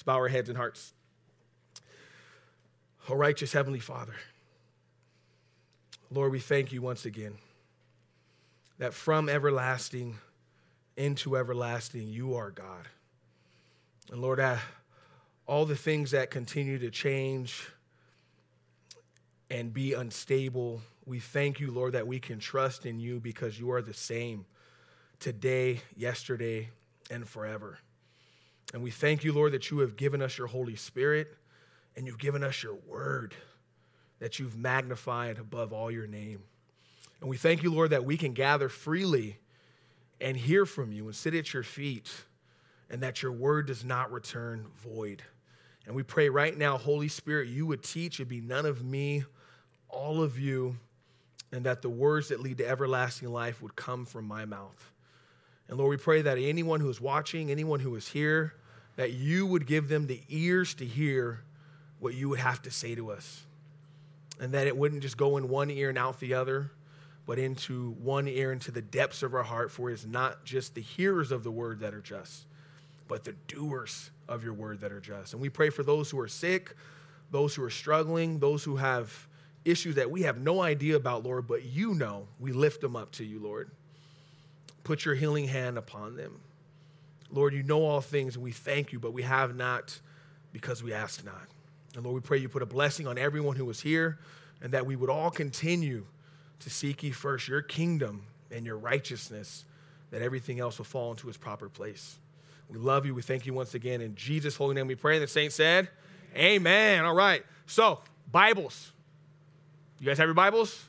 [0.00, 0.94] Let's bow our heads and hearts.
[3.06, 4.14] Oh, righteous Heavenly Father,
[6.10, 7.34] Lord, we thank you once again
[8.78, 10.16] that from everlasting
[10.96, 12.88] into everlasting, you are God.
[14.10, 14.60] And Lord, I,
[15.46, 17.68] all the things that continue to change
[19.50, 23.70] and be unstable, we thank you, Lord, that we can trust in you because you
[23.70, 24.46] are the same
[25.18, 26.70] today, yesterday,
[27.10, 27.80] and forever.
[28.72, 31.28] And we thank you, Lord, that you have given us your Holy Spirit
[31.96, 33.34] and you've given us your word
[34.20, 36.42] that you've magnified above all your name.
[37.20, 39.38] And we thank you, Lord, that we can gather freely
[40.20, 42.10] and hear from you and sit at your feet,
[42.90, 45.22] and that your word does not return void.
[45.86, 49.24] And we pray right now, Holy Spirit, you would teach, it'd be none of me,
[49.88, 50.76] all of you,
[51.52, 54.92] and that the words that lead to everlasting life would come from my mouth.
[55.68, 58.54] And Lord, we pray that anyone who is watching, anyone who is here,
[58.96, 61.40] that you would give them the ears to hear
[61.98, 63.42] what you would have to say to us.
[64.40, 66.70] And that it wouldn't just go in one ear and out the other,
[67.26, 70.74] but into one ear, into the depths of our heart, for it is not just
[70.74, 72.46] the hearers of the word that are just,
[73.06, 75.32] but the doers of your word that are just.
[75.32, 76.74] And we pray for those who are sick,
[77.30, 79.28] those who are struggling, those who have
[79.64, 82.26] issues that we have no idea about, Lord, but you know.
[82.38, 83.70] We lift them up to you, Lord.
[84.84, 86.40] Put your healing hand upon them.
[87.32, 89.98] Lord, you know all things, and we thank you, but we have not
[90.52, 91.46] because we ask not.
[91.94, 94.18] And Lord, we pray you put a blessing on everyone who is here,
[94.62, 96.06] and that we would all continue
[96.60, 99.64] to seek ye first your kingdom and your righteousness,
[100.10, 102.18] that everything else will fall into its proper place.
[102.68, 103.14] We love you.
[103.14, 104.00] We thank you once again.
[104.00, 105.16] In Jesus' holy name we pray.
[105.16, 105.88] And the saint said,
[106.36, 107.04] Amen.
[107.04, 107.44] All right.
[107.66, 108.92] So, Bibles.
[109.98, 110.84] You guys have your Bibles?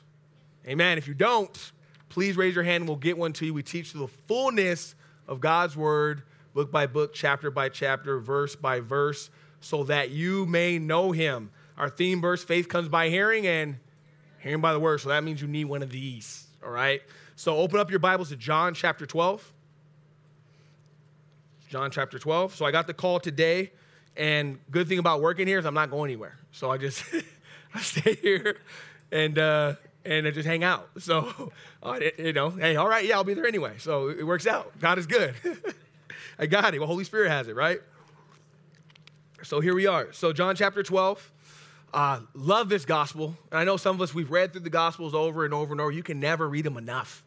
[0.66, 0.96] Amen.
[0.96, 1.72] If you don't,
[2.08, 3.52] please raise your hand and we'll get one to you.
[3.52, 4.94] We teach the fullness
[5.26, 6.22] of God's word,
[6.54, 11.50] book by book, chapter by chapter, verse by verse, so that you may know him.
[11.76, 13.76] Our theme verse, faith comes by hearing, and
[14.38, 15.00] hearing by the word.
[15.00, 17.00] So that means you need one of these, all right?
[17.36, 19.52] So open up your Bibles to John chapter 12.
[21.68, 22.54] John chapter 12.
[22.54, 23.72] So I got the call today,
[24.16, 26.36] and good thing about working here is I'm not going anywhere.
[26.50, 27.02] So I just
[27.74, 28.58] I stay here
[29.10, 29.74] and uh,
[30.04, 30.90] and I just hang out.
[30.98, 31.52] So
[32.18, 33.74] you know, hey, all right, yeah, I'll be there anyway.
[33.78, 34.78] So it works out.
[34.78, 35.34] God is good.
[36.38, 36.78] I got it.
[36.78, 37.80] Well, Holy Spirit has it, right?
[39.42, 40.12] So here we are.
[40.12, 41.30] So John chapter 12.
[41.92, 43.36] Uh, love this gospel.
[43.50, 45.80] And I know some of us, we've read through the gospels over and over and
[45.80, 45.90] over.
[45.90, 47.22] You can never read them enough.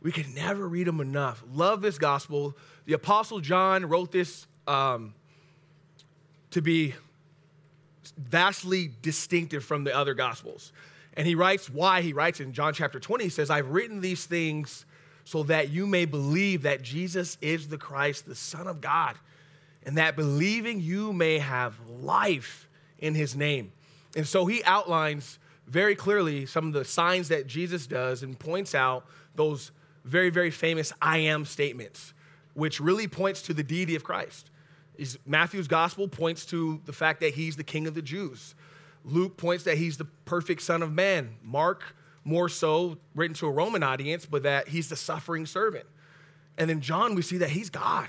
[0.00, 1.42] We can never read them enough.
[1.52, 2.56] Love this gospel.
[2.86, 5.14] The Apostle John wrote this um,
[6.50, 6.94] to be
[8.16, 10.72] vastly distinctive from the other gospels.
[11.14, 13.24] And he writes why he writes in John chapter 20.
[13.24, 14.86] He says, I've written these things
[15.24, 19.16] so that you may believe that Jesus is the Christ, the Son of God,
[19.84, 22.68] and that believing you may have life
[22.98, 23.72] in his name.
[24.16, 28.74] And so he outlines very clearly some of the signs that Jesus does and points
[28.74, 29.70] out those
[30.04, 32.12] very, very famous I am statements,
[32.54, 34.50] which really points to the deity of Christ.
[35.26, 38.54] Matthew's gospel points to the fact that he's the king of the Jews.
[39.04, 41.36] Luke points that he's the perfect son of man.
[41.42, 45.86] Mark, more so, written to a Roman audience, but that he's the suffering servant.
[46.56, 48.08] And then John, we see that he's God.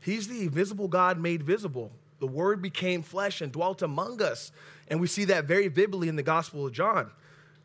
[0.00, 1.92] He's the invisible God made visible.
[2.20, 4.50] The word became flesh and dwelt among us.
[4.88, 7.10] And we see that very vividly in the Gospel of John.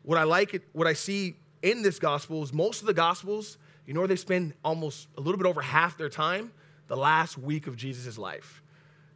[0.02, 3.56] What I like, it, what I see in this gospel is most of the gospels,
[3.86, 6.52] you know where they spend almost a little bit over half their time?
[6.88, 8.62] The last week of Jesus' life.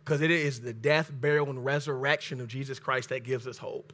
[0.05, 3.93] Because it is the death, burial, and resurrection of Jesus Christ that gives us hope.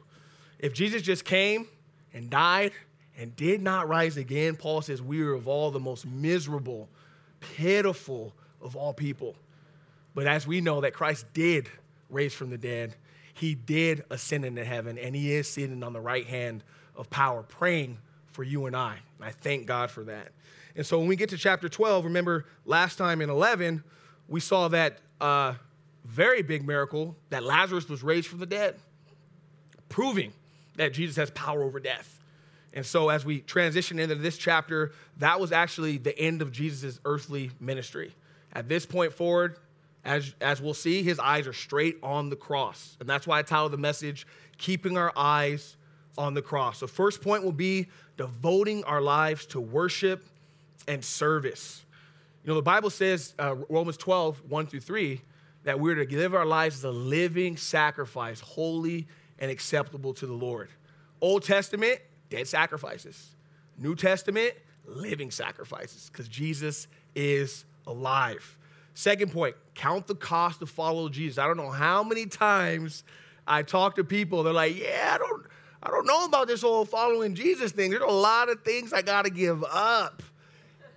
[0.59, 1.67] If Jesus just came
[2.15, 2.71] and died
[3.17, 6.89] and did not rise again, Paul says we are of all the most miserable,
[7.39, 9.35] pitiful of all people.
[10.15, 11.69] But as we know that Christ did
[12.09, 12.95] raise from the dead,
[13.33, 16.63] he did ascend into heaven, and he is sitting on the right hand
[16.95, 17.97] of power, praying
[18.31, 18.99] for you and I.
[19.21, 20.31] I thank God for that.
[20.75, 23.83] And so when we get to chapter 12, remember last time in 11,
[24.27, 25.53] we saw that uh,
[26.05, 28.75] very big miracle that Lazarus was raised from the dead,
[29.89, 30.31] proving
[30.77, 32.21] that Jesus has power over death.
[32.73, 36.99] And so as we transition into this chapter, that was actually the end of Jesus'
[37.05, 38.13] earthly ministry.
[38.51, 39.57] At this point forward,
[40.03, 42.97] as, as we'll see, his eyes are straight on the cross.
[42.99, 44.27] And that's why I titled the message,
[44.57, 45.77] Keeping Our Eyes
[46.17, 46.79] on the Cross.
[46.79, 47.87] So, first point will be
[48.17, 50.27] devoting our lives to worship
[50.87, 51.83] and service.
[52.43, 55.21] You know, the Bible says, uh, Romans 12, 1 through 3,
[55.63, 59.07] that we're to live our lives as a living sacrifice, holy
[59.39, 60.69] and acceptable to the Lord.
[61.21, 61.99] Old Testament,
[62.29, 63.35] dead sacrifices.
[63.77, 64.53] New Testament,
[64.85, 68.57] living sacrifices, because Jesus is alive.
[68.93, 71.37] Second point, count the cost to follow Jesus.
[71.37, 73.03] I don't know how many times
[73.47, 75.45] I talk to people, they're like, yeah, I don't,
[75.83, 77.91] I don't know about this whole following Jesus thing.
[77.91, 80.23] There's a lot of things I gotta give up.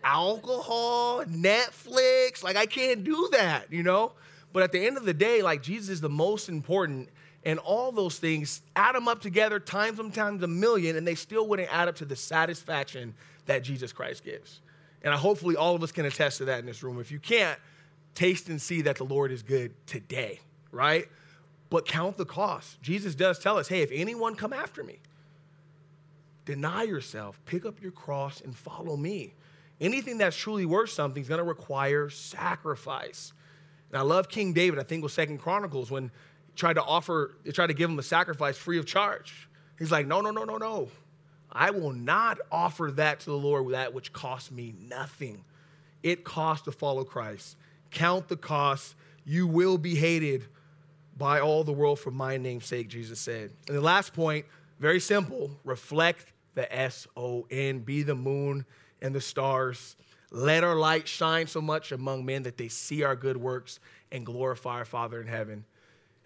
[0.02, 4.12] Alcohol, Netflix, like I can't do that, you know?
[4.52, 7.10] But at the end of the day, like Jesus is the most important,
[7.48, 11.14] and all those things, add them up together, times them times a million, and they
[11.14, 13.14] still wouldn't add up to the satisfaction
[13.46, 14.60] that Jesus Christ gives.
[15.02, 17.00] And I hopefully all of us can attest to that in this room.
[17.00, 17.58] If you can't,
[18.14, 20.40] taste and see that the Lord is good today,
[20.72, 21.08] right?
[21.70, 22.82] But count the cost.
[22.82, 24.98] Jesus does tell us, hey, if anyone come after me,
[26.44, 29.32] deny yourself, pick up your cross, and follow me.
[29.80, 33.32] Anything that's truly worth something is going to require sacrifice.
[33.90, 34.78] And I love King David.
[34.78, 36.10] I think it was Second Chronicles when he
[36.58, 39.48] tried to offer, tried to give him a sacrifice free of charge.
[39.78, 40.88] He's like, no, no, no, no, no.
[41.50, 45.44] I will not offer that to the Lord that which costs me nothing.
[46.02, 47.56] It costs to follow Christ.
[47.90, 48.96] Count the cost.
[49.24, 50.46] You will be hated
[51.16, 53.50] by all the world for my name's sake, Jesus said.
[53.66, 54.44] And the last point,
[54.78, 58.66] very simple reflect the S O N, be the moon
[59.00, 59.96] and the stars.
[60.30, 63.80] Let our light shine so much among men that they see our good works
[64.12, 65.64] and glorify our Father in heaven.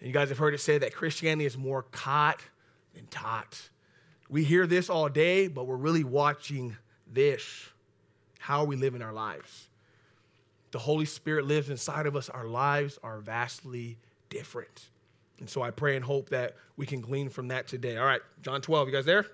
[0.03, 2.41] And you guys have heard it said that Christianity is more caught
[2.93, 3.69] than taught.
[4.27, 6.75] We hear this all day, but we're really watching
[7.09, 7.69] this.
[8.37, 9.69] How are we living our lives?
[10.71, 12.27] The Holy Spirit lives inside of us.
[12.27, 13.97] Our lives are vastly
[14.29, 14.89] different.
[15.39, 17.95] And so I pray and hope that we can glean from that today.
[17.95, 19.25] All right, John 12, you guys there?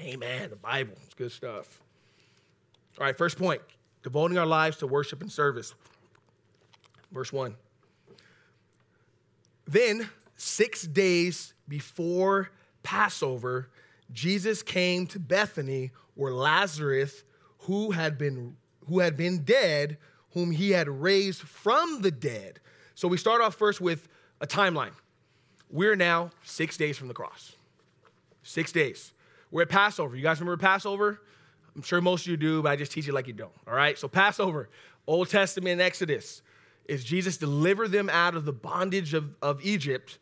[0.00, 0.50] Amen.
[0.50, 1.80] The Bible, it's good stuff.
[2.98, 3.62] All right, first point
[4.02, 5.74] devoting our lives to worship and service.
[7.12, 7.54] Verse 1.
[9.70, 12.50] Then, six days before
[12.82, 13.70] Passover,
[14.12, 17.22] Jesus came to Bethany where Lazarus,
[17.60, 18.56] who had been,
[18.88, 19.96] who had been dead,
[20.32, 22.58] whom he had raised from the dead.
[22.96, 24.08] So we start off first with
[24.40, 24.92] a timeline.
[25.70, 27.52] We're now six days from the cross.
[28.42, 29.12] Six days.
[29.52, 30.16] We're at Passover.
[30.16, 31.20] You guys remember Passover?
[31.76, 33.52] I'm sure most of you do, but I just teach you like you don't.
[33.68, 33.96] All right?
[33.96, 34.68] So, Passover,
[35.06, 36.42] Old Testament Exodus,
[36.90, 40.18] is Jesus delivered them out of the bondage of, of Egypt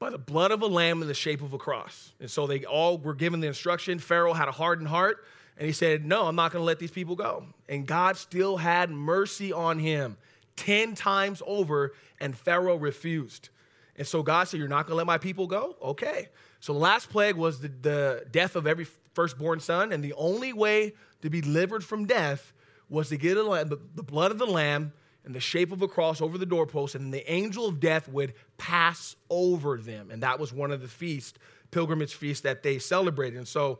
[0.00, 2.12] by the blood of a lamb in the shape of a cross.
[2.18, 4.00] And so they all were given the instruction.
[4.00, 5.24] Pharaoh had a hardened heart,
[5.56, 7.46] and he said, No, I'm not going to let these people go.
[7.68, 10.16] And God still had mercy on him
[10.56, 13.50] 10 times over, and Pharaoh refused.
[13.94, 15.76] And so God said, You're not going to let my people go?
[15.80, 16.28] Okay.
[16.58, 20.52] So the last plague was the, the death of every firstborn son, and the only
[20.52, 22.52] way to be delivered from death
[22.88, 24.92] was to get lamb, the blood of the lamb
[25.24, 28.34] in the shape of a cross over the doorpost, and the angel of death would
[28.58, 30.10] pass over them.
[30.10, 31.38] And that was one of the feast,
[31.70, 33.36] pilgrimage feasts that they celebrated.
[33.36, 33.78] And so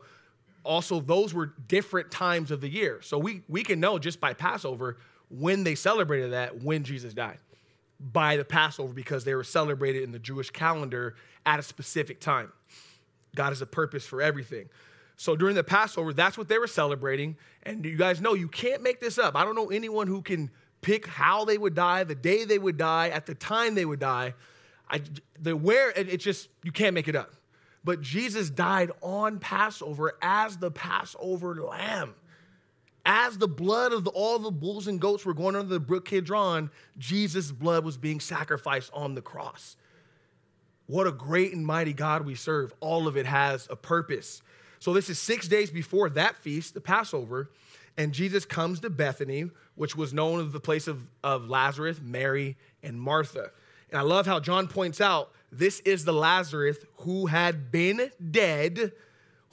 [0.63, 3.01] also those were different times of the year.
[3.01, 4.97] So we, we can know just by Passover
[5.29, 7.39] when they celebrated that, when Jesus died.
[7.99, 12.51] By the Passover, because they were celebrated in the Jewish calendar at a specific time.
[13.35, 14.69] God has a purpose for everything.
[15.15, 17.37] So during the Passover, that's what they were celebrating.
[17.63, 19.35] And you guys know you can't make this up.
[19.35, 20.51] I don't know anyone who can
[20.83, 23.99] pick how they would die, the day they would die, at the time they would
[23.99, 24.35] die.
[24.89, 25.01] I,
[25.39, 27.33] the where, it just, you can't make it up.
[27.83, 32.13] But Jesus died on Passover as the Passover lamb.
[33.05, 36.05] As the blood of the, all the bulls and goats were going under the brook
[36.05, 39.75] Kidron, Jesus' blood was being sacrificed on the cross.
[40.85, 42.73] What a great and mighty God we serve.
[42.79, 44.41] All of it has a purpose.
[44.79, 47.49] So, this is six days before that feast, the Passover,
[47.97, 52.57] and Jesus comes to Bethany, which was known as the place of, of Lazarus, Mary,
[52.81, 53.51] and Martha.
[53.89, 58.91] And I love how John points out this is the Lazarus who had been dead,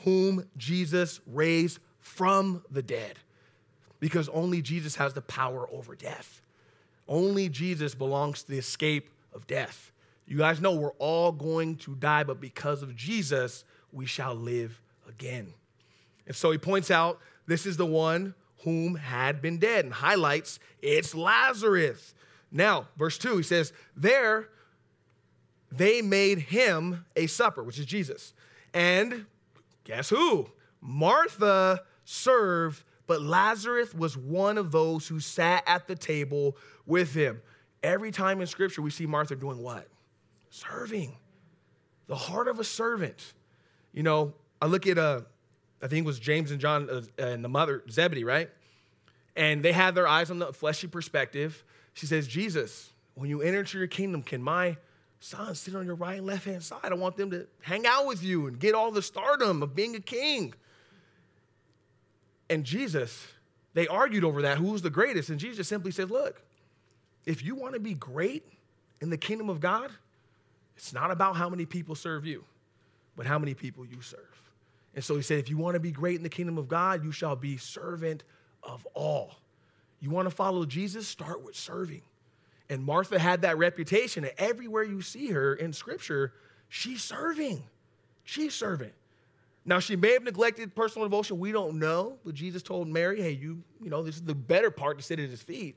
[0.01, 3.19] whom Jesus raised from the dead.
[3.99, 6.41] Because only Jesus has the power over death.
[7.07, 9.93] Only Jesus belongs to the escape of death.
[10.27, 14.81] You guys know we're all going to die, but because of Jesus, we shall live
[15.09, 15.53] again.
[16.27, 20.59] And so he points out this is the one whom had been dead and highlights
[20.83, 22.15] it's Lazarus.
[22.53, 24.49] Now, verse 2, he says, There
[25.71, 28.35] they made him a supper, which is Jesus.
[28.75, 29.27] And
[29.85, 30.51] guess who?
[30.81, 37.41] Martha served, but Lazarus was one of those who sat at the table with him.
[37.83, 39.87] Every time in scripture, we see Martha doing what?
[40.51, 41.17] Serving.
[42.09, 43.35] The heart of a servant.
[43.93, 45.23] You know, I look at, uh,
[45.83, 48.51] I think it was James and John uh, and the mother, Zebedee, right?
[49.37, 51.65] And they had their eyes on the fleshy perspective.
[51.95, 54.77] She says, Jesus, when you enter into your kingdom, can my
[55.21, 56.85] sons sit on your right and left hand side?
[56.85, 59.95] I want them to hang out with you and get all the stardom of being
[59.97, 60.55] a king.
[62.49, 63.27] And Jesus,
[63.75, 65.31] they argued over that, who was the greatest?
[65.31, 66.43] And Jesus simply said, Look,
[67.25, 68.45] if you want to be great
[69.01, 69.91] in the kingdom of God,
[70.77, 72.45] it's not about how many people serve you,
[73.17, 74.40] but how many people you serve.
[74.95, 77.05] And so he said, if you want to be great in the kingdom of God,
[77.05, 78.25] you shall be servant
[78.63, 79.37] of all.
[80.01, 81.07] You want to follow Jesus?
[81.07, 82.03] Start with serving.
[82.69, 84.25] And Martha had that reputation.
[84.25, 86.33] And everywhere you see her in scripture,
[86.69, 87.63] she's serving.
[88.25, 88.93] She's serving.
[89.65, 91.39] Now, she may have neglected personal devotion.
[91.39, 92.19] We don't know.
[92.25, 95.21] But Jesus told Mary, hey, you, you know, this is the better part to sit
[95.21, 95.77] at his feet,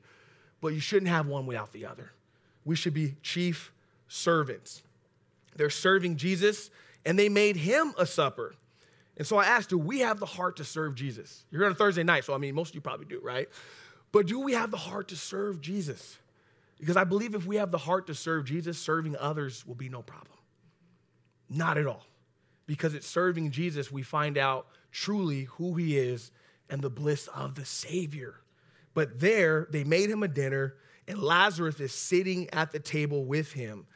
[0.60, 2.12] but you shouldn't have one without the other.
[2.64, 3.72] We should be chief
[4.08, 4.82] servants.
[5.56, 6.70] They're serving Jesus,
[7.04, 8.54] and they made him a supper.
[9.16, 11.44] And so I asked, do we have the heart to serve Jesus?
[11.50, 13.48] You're here on Thursday night, so I mean, most of you probably do, right?
[14.12, 16.18] But do we have the heart to serve Jesus?
[16.78, 19.88] Because I believe if we have the heart to serve Jesus, serving others will be
[19.88, 20.36] no problem.
[21.48, 22.06] Not at all.
[22.66, 26.30] Because it's serving Jesus, we find out truly who he is
[26.68, 28.40] and the bliss of the Savior.
[28.94, 30.74] But there, they made him a dinner,
[31.06, 33.86] and Lazarus is sitting at the table with him.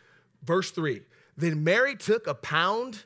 [0.42, 1.02] Verse 3
[1.36, 3.04] Then Mary took a pound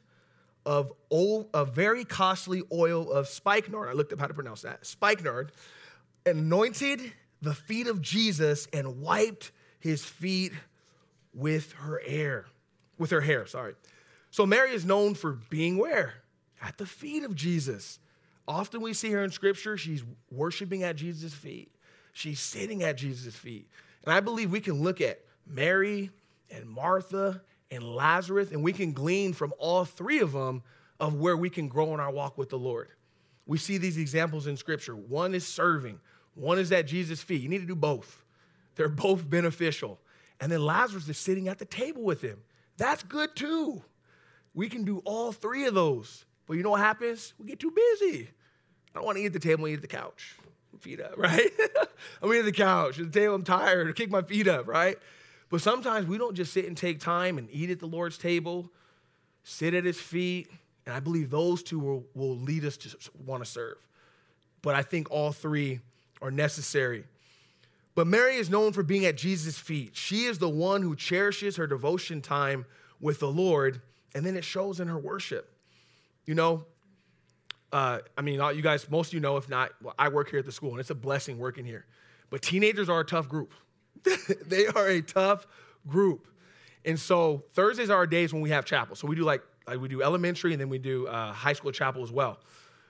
[0.64, 3.88] of old, a very costly oil of spikenard.
[3.88, 4.86] I looked up how to pronounce that.
[4.86, 5.52] Spikenard,
[6.24, 9.50] anointed the feet of Jesus and wiped
[9.80, 10.52] his feet
[11.34, 12.46] with her hair.
[12.98, 13.74] With her hair, sorry.
[14.30, 16.14] So Mary is known for being where?
[16.60, 17.98] At the feet of Jesus.
[18.46, 21.72] Often we see her in scripture, she's worshiping at Jesus' feet.
[22.12, 23.68] She's sitting at Jesus' feet.
[24.04, 26.10] And I believe we can look at Mary
[26.50, 27.42] and Martha
[27.72, 30.62] and Lazarus, and we can glean from all three of them
[31.00, 32.88] of where we can grow in our walk with the Lord.
[33.46, 34.94] We see these examples in Scripture.
[34.94, 35.98] One is serving,
[36.34, 37.40] one is at Jesus' feet.
[37.40, 38.24] You need to do both,
[38.76, 39.98] they're both beneficial.
[40.40, 42.42] And then Lazarus is sitting at the table with him.
[42.76, 43.82] That's good too.
[44.54, 46.24] We can do all three of those.
[46.46, 47.32] But you know what happens?
[47.38, 48.28] We get too busy.
[48.92, 50.36] I don't want to eat at the table, I eat at the couch.
[50.80, 51.50] Feet up, right?
[52.20, 54.66] I'm eating at the couch, at the table, I'm tired, I kick my feet up,
[54.66, 54.98] right?
[55.52, 58.72] But sometimes we don't just sit and take time and eat at the Lord's table,
[59.44, 60.48] sit at his feet.
[60.86, 63.76] And I believe those two will, will lead us to want to serve.
[64.62, 65.80] But I think all three
[66.22, 67.04] are necessary.
[67.94, 69.94] But Mary is known for being at Jesus' feet.
[69.94, 72.64] She is the one who cherishes her devotion time
[72.98, 73.82] with the Lord,
[74.14, 75.54] and then it shows in her worship.
[76.24, 76.64] You know,
[77.74, 80.38] uh, I mean, you guys, most of you know, if not, well, I work here
[80.38, 81.84] at the school, and it's a blessing working here.
[82.30, 83.52] But teenagers are a tough group.
[84.46, 85.46] they are a tough
[85.86, 86.28] group.
[86.84, 88.96] And so Thursdays are our days when we have chapel.
[88.96, 91.70] So we do like, like we do elementary and then we do uh, high school
[91.72, 92.40] chapel as well.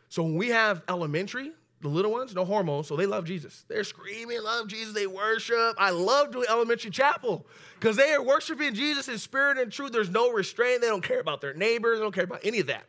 [0.09, 3.64] So when we have elementary, the little ones, no hormones, so they love Jesus.
[3.68, 5.75] They're screaming, love Jesus, they worship.
[5.78, 7.44] I love doing elementary chapel
[7.78, 9.92] because they are worshiping Jesus in spirit and truth.
[9.92, 10.80] There's no restraint.
[10.80, 12.85] They don't care about their neighbors, they don't care about any of that.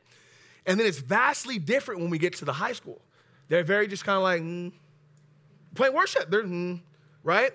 [0.66, 3.02] And then it's vastly different when we get to the high school.
[3.50, 4.72] They're very just kind of like, mm,
[5.76, 6.30] playing worship.
[6.30, 6.80] They're, mm,
[7.24, 7.52] right?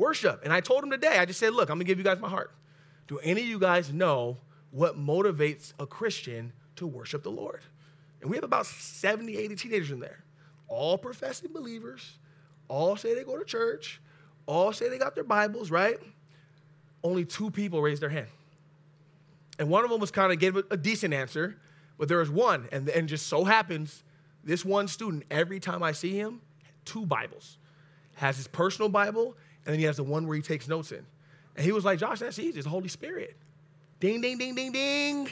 [0.00, 0.40] Worship.
[0.42, 2.28] And I told him today, I just said, look, I'm gonna give you guys my
[2.28, 2.52] heart.
[3.06, 4.38] Do any of you guys know
[4.70, 7.60] what motivates a Christian to worship the Lord?
[8.20, 10.24] And we have about 70, 80 teenagers in there,
[10.68, 12.18] all professing believers,
[12.68, 14.00] all say they go to church,
[14.46, 15.98] all say they got their Bibles, right?
[17.04, 18.28] Only two people raised their hand.
[19.58, 21.58] And one of them was kind of gave a decent answer,
[21.98, 24.02] but there was one, and, and just so happens,
[24.42, 26.40] this one student, every time I see him,
[26.86, 27.58] two Bibles.
[28.14, 31.04] Has his personal Bible and then he has the one where he takes notes in.
[31.56, 32.58] And he was like, Josh, that's easy.
[32.58, 33.36] It's the Holy Spirit.
[33.98, 35.28] Ding, ding, ding, ding, ding.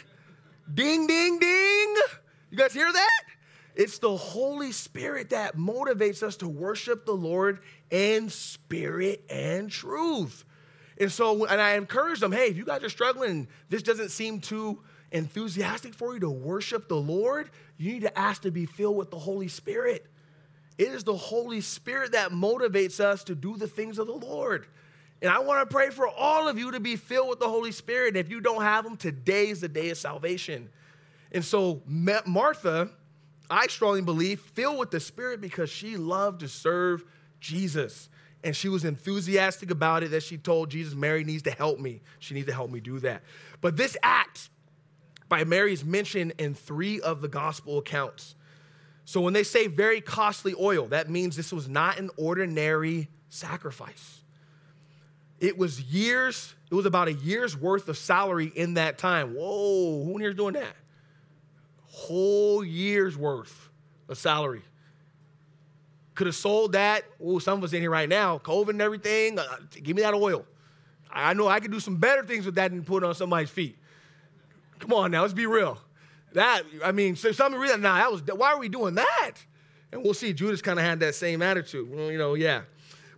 [0.73, 1.95] Ding, ding, ding.
[2.51, 3.21] You guys hear that?
[3.75, 10.45] It's the Holy Spirit that motivates us to worship the Lord in spirit and truth.
[11.01, 14.41] And so, and I encourage them, hey, if you guys are struggling, this doesn't seem
[14.41, 14.83] too
[15.13, 19.11] enthusiastic for you to worship the Lord, you need to ask to be filled with
[19.11, 20.07] the Holy Spirit.
[20.79, 24.67] It is the Holy Spirit that motivates us to do the things of the Lord.
[25.21, 27.73] And I want to pray for all of you to be filled with the Holy
[27.73, 28.17] Spirit.
[28.17, 30.69] If you don't have them, today is the day of salvation.
[31.33, 32.91] And so, Martha,
[33.51, 37.05] I strongly believe, filled with the Spirit because she loved to serve
[37.41, 38.09] Jesus.
[38.45, 42.03] And she was enthusiastic about it that she told Jesus, Mary needs to help me.
[42.21, 43.23] She needs to help me do that.
[43.61, 44.49] But this act
[45.29, 48.37] by Mary is mentioned in three of the gospel accounts.
[49.09, 54.21] So when they say very costly oil, that means this was not an ordinary sacrifice.
[55.41, 59.33] It was years, it was about a year's worth of salary in that time.
[59.33, 60.77] Whoa, who in here is doing that?
[61.87, 63.71] Whole year's worth
[64.11, 64.61] of salary.
[66.15, 67.05] Could have sold that.
[67.19, 69.39] Oh, some of us in here right now, COVID and everything.
[69.39, 69.47] Uh,
[69.83, 70.45] give me that oil.
[71.11, 73.49] I know I could do some better things with that than put it on somebody's
[73.49, 73.79] feet.
[74.81, 75.79] Come on now, let's be real.
[76.33, 79.33] That, I mean, so some read that, nah, that was, why are we doing that?
[79.93, 81.91] And we'll see, Judas kind of had that same attitude.
[81.91, 82.63] Well, you know, yeah.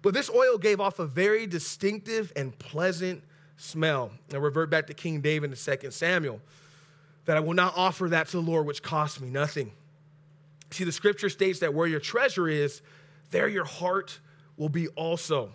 [0.03, 3.25] But this oil gave off a very distinctive and pleasant
[3.57, 4.13] smell.
[4.33, 6.41] And revert back to King David in 2 Samuel
[7.27, 9.73] that I will not offer that to the Lord, which costs me nothing.
[10.71, 12.81] See, the scripture states that where your treasure is,
[13.31, 14.21] there your heart
[14.57, 15.53] will be also.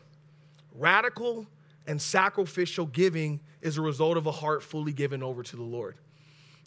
[0.74, 1.48] Radical
[1.88, 5.96] and sacrificial giving is a result of a heart fully given over to the Lord.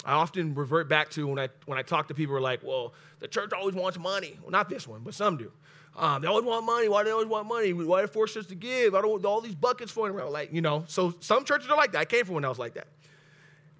[0.04, 2.62] I often revert back to when I when I talk to people who are like,
[2.62, 4.38] well, the church always wants money.
[4.40, 5.52] Well, not this one, but some do.
[5.96, 6.88] Um, they always want money.
[6.88, 7.72] Why do they always want money?
[7.72, 8.94] Why do they force us to give?
[8.94, 10.32] I don't want all these buckets floating around.
[10.32, 11.98] Like, you know, so some churches are like that.
[11.98, 12.86] I came from when I was like that.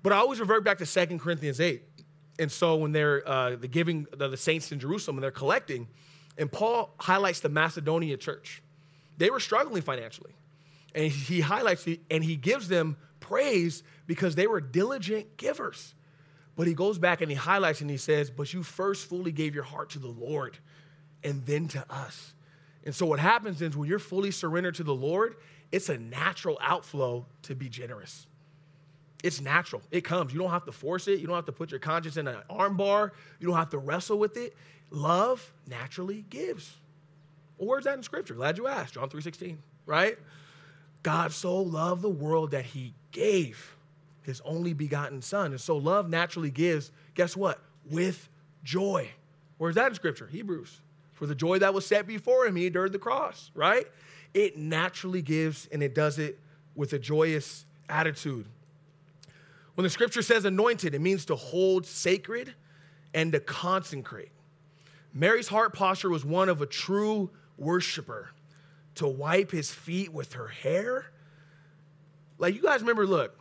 [0.02, 1.82] But I always revert back to 2 Corinthians 8.
[2.40, 5.88] And so when they're uh, the giving the, the saints in Jerusalem and they're collecting,
[6.36, 8.62] and Paul highlights the Macedonia church.
[9.16, 10.32] They were struggling financially.
[10.94, 15.94] And he highlights it and he gives them praise because they were diligent givers.
[16.58, 19.54] But he goes back and he highlights and he says, But you first fully gave
[19.54, 20.58] your heart to the Lord
[21.22, 22.32] and then to us.
[22.84, 25.36] And so what happens is when you're fully surrendered to the Lord,
[25.70, 28.26] it's a natural outflow to be generous.
[29.22, 29.82] It's natural.
[29.92, 30.32] It comes.
[30.32, 31.20] You don't have to force it.
[31.20, 33.12] You don't have to put your conscience in an armbar.
[33.38, 34.56] You don't have to wrestle with it.
[34.90, 36.76] Love naturally gives.
[37.56, 38.34] Well, where's that in scripture?
[38.34, 38.94] Glad you asked.
[38.94, 40.18] John 3:16, right?
[41.04, 43.76] God so loved the world that he gave
[44.28, 45.52] his only begotten son.
[45.52, 47.60] And so love naturally gives, guess what?
[47.90, 48.28] With
[48.62, 49.08] joy.
[49.56, 50.26] Where's that in scripture?
[50.26, 50.82] Hebrews.
[51.14, 53.86] For the joy that was set before him, he endured the cross, right?
[54.34, 56.38] It naturally gives and it does it
[56.74, 58.44] with a joyous attitude.
[59.74, 62.54] When the scripture says anointed, it means to hold sacred
[63.14, 64.30] and to consecrate.
[65.14, 68.28] Mary's heart posture was one of a true worshiper.
[68.96, 71.06] To wipe his feet with her hair.
[72.36, 73.37] Like you guys remember, look,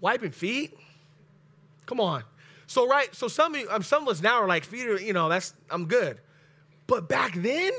[0.00, 0.76] wiping feet.
[1.86, 2.24] Come on.
[2.66, 5.00] So right, so some of you, um, some of us now are like feet are,
[5.00, 6.20] you know, that's I'm good.
[6.86, 7.72] But back then,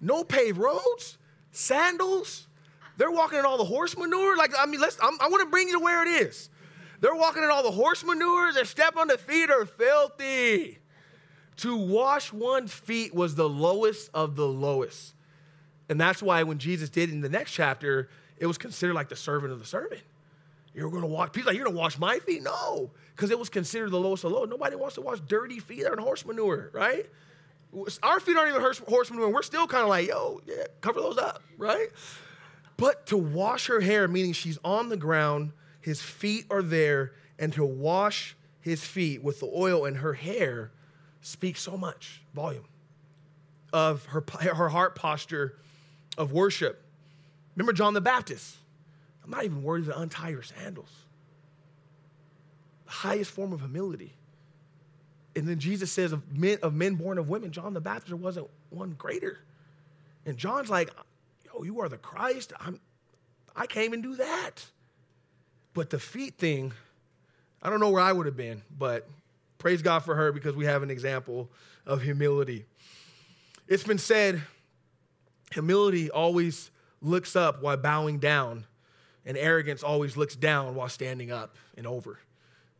[0.00, 1.18] no paved roads,
[1.52, 2.46] sandals.
[2.96, 4.36] They're walking in all the horse manure.
[4.36, 4.98] Like I mean, let's.
[5.02, 6.48] I'm, I want to bring you to where it is.
[7.00, 8.52] They're walking in all the horse manure.
[8.52, 10.78] Their step on the feet are filthy.
[11.58, 15.14] To wash one's feet was the lowest of the lowest.
[15.88, 19.16] And that's why when Jesus did in the next chapter, it was considered like the
[19.16, 20.02] servant of the servant.
[20.74, 22.42] You're going to wash, people like, you're going to wash my feet?
[22.42, 24.44] No, because it was considered the lowest of low.
[24.44, 25.82] Nobody wants to wash dirty feet.
[25.82, 27.06] They're in horse manure, right?
[28.02, 31.18] Our feet aren't even horse manure, we're still kind of like, yo, yeah, cover those
[31.18, 31.88] up, right?
[32.76, 37.52] But to wash her hair, meaning she's on the ground, his feet are there, and
[37.52, 40.72] to wash his feet with the oil in her hair
[41.20, 42.64] speaks so much volume
[43.72, 45.58] of her, her heart posture
[46.16, 46.82] of worship.
[47.56, 48.56] Remember John the Baptist?
[49.24, 50.90] I'm not even worthy to untie your sandals.
[52.86, 54.12] The highest form of humility.
[55.34, 58.48] And then Jesus says of men, of men born of women, John the Baptist wasn't
[58.70, 59.38] one greater.
[60.26, 60.90] And John's like,
[61.46, 62.52] yo, you are the Christ.
[62.60, 62.78] I'm,
[63.56, 64.66] I can't even do that.
[65.72, 66.72] But the feet thing,
[67.62, 69.08] I don't know where I would have been, but
[69.58, 71.50] praise God for her because we have an example
[71.86, 72.66] of humility.
[73.66, 74.42] It's been said
[75.52, 78.66] humility always looks up while bowing down,
[79.26, 82.18] and arrogance always looks down while standing up and over.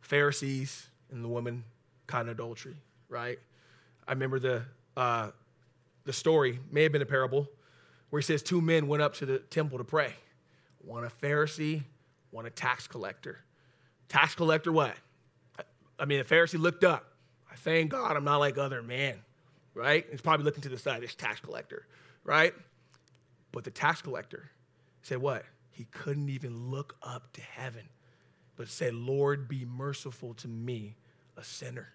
[0.01, 1.63] Pharisees and the woman
[2.07, 2.75] caught in adultery,
[3.09, 3.39] right?
[4.07, 4.63] I remember the,
[4.95, 5.31] uh,
[6.03, 7.49] the story, may have been a parable,
[8.09, 10.13] where he says two men went up to the temple to pray
[10.85, 11.83] one a Pharisee,
[12.29, 13.39] one a tax collector.
[14.07, 14.93] Tax collector, what?
[15.97, 17.13] I mean, the Pharisee looked up.
[17.51, 19.15] I thank God I'm not like other men,
[19.73, 20.05] right?
[20.11, 21.87] He's probably looking to the side, this tax collector,
[22.23, 22.53] right?
[23.51, 24.51] But the tax collector
[25.01, 25.43] said what?
[25.75, 27.89] He couldn't even look up to heaven,
[28.55, 30.95] but said, Lord, be merciful to me,
[31.35, 31.89] a sinner.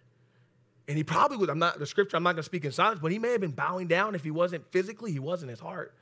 [0.87, 3.11] And he probably was, I'm not, the scripture, I'm not gonna speak in silence, but
[3.11, 5.95] he may have been bowing down if he wasn't physically, he was in his heart.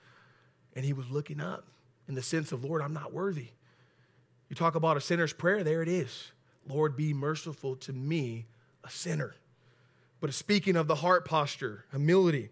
[0.75, 1.69] And he was looking up
[2.09, 3.51] in the sense of, Lord, I'm not worthy.
[4.49, 6.33] You talk about a sinner's prayer, there it is.
[6.67, 8.47] Lord, be merciful to me,
[8.83, 9.37] a sinner.
[10.21, 12.51] But speaking of the heart posture, humility,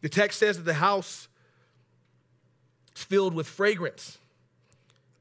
[0.00, 1.28] the text says that the house
[2.96, 4.18] is filled with fragrance.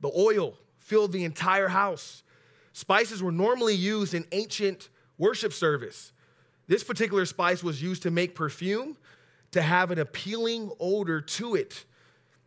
[0.02, 2.24] The oil filled the entire house.
[2.74, 6.12] Spices were normally used in ancient worship service.
[6.68, 8.96] This particular spice was used to make perfume,
[9.52, 11.86] to have an appealing odor to it.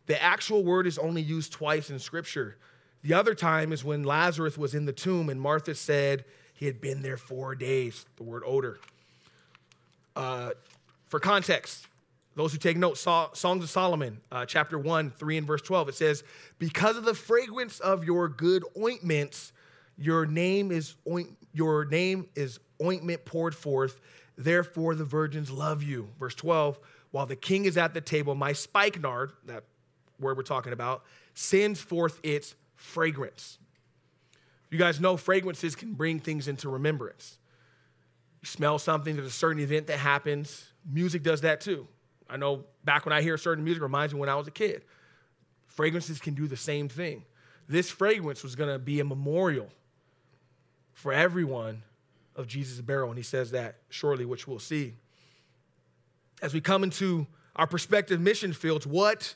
[0.05, 2.57] The actual word is only used twice in scripture.
[3.03, 6.79] The other time is when Lazarus was in the tomb and Martha said he had
[6.79, 8.79] been there four days, the word odor.
[10.15, 10.51] Uh,
[11.09, 11.87] for context,
[12.35, 15.95] those who take note, Songs of Solomon, uh, chapter 1, 3 and verse 12, it
[15.95, 16.23] says,
[16.57, 19.53] Because of the fragrance of your good ointments,
[19.97, 23.99] your name is oint- your name is ointment poured forth,
[24.35, 26.09] therefore the virgins love you.
[26.19, 26.79] Verse 12,
[27.11, 29.63] while the king is at the table, my spikenard, that
[30.19, 31.03] word we're talking about,
[31.35, 33.59] sends forth its fragrance.
[34.71, 37.37] You guys know fragrances can bring things into remembrance.
[38.41, 40.71] You smell something, there's a certain event that happens.
[40.91, 41.87] Music does that too.
[42.33, 44.83] I know back when I hear certain music, reminds me when I was a kid.
[45.67, 47.25] Fragrances can do the same thing.
[47.69, 49.69] This fragrance was going to be a memorial
[50.93, 51.83] for everyone
[52.35, 54.95] of Jesus' burial, and he says that shortly, which we'll see.
[56.41, 59.35] As we come into our prospective mission fields, what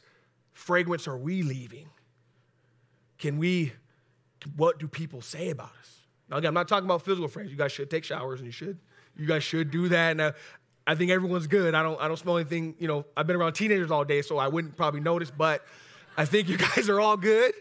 [0.53, 1.87] fragrance are we leaving?
[3.19, 3.73] Can we,
[4.55, 6.01] what do people say about us?
[6.29, 7.51] Now, again, I'm not talking about physical fragrance.
[7.51, 8.79] You guys should take showers and you should,
[9.15, 10.19] you guys should do that.
[10.19, 10.33] And
[10.87, 11.75] I think everyone's good.
[11.75, 14.37] I don't, I don't smell anything, you know, I've been around teenagers all day, so
[14.37, 15.65] I wouldn't probably notice, but
[16.15, 17.53] I think you guys are all good.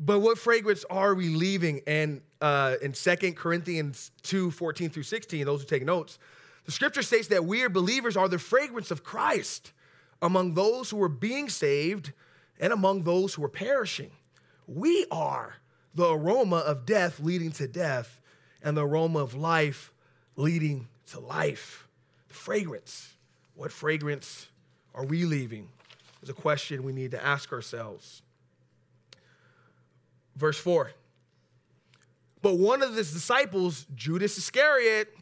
[0.00, 1.80] But what fragrance are we leaving?
[1.86, 6.18] And uh, in 2 Corinthians 2 14 through 16, those who take notes,
[6.66, 9.72] the scripture states that we are believers are the fragrance of Christ
[10.20, 12.12] among those who are being saved
[12.60, 14.10] and among those who are perishing.
[14.66, 15.54] We are
[15.94, 18.20] the aroma of death leading to death
[18.62, 19.92] and the aroma of life
[20.36, 21.87] leading to life.
[22.38, 23.14] Fragrance.
[23.54, 24.46] What fragrance
[24.94, 25.68] are we leaving?
[26.22, 28.22] Is a question we need to ask ourselves.
[30.36, 30.92] Verse 4.
[32.40, 35.12] But one of his disciples, Judas Iscariot,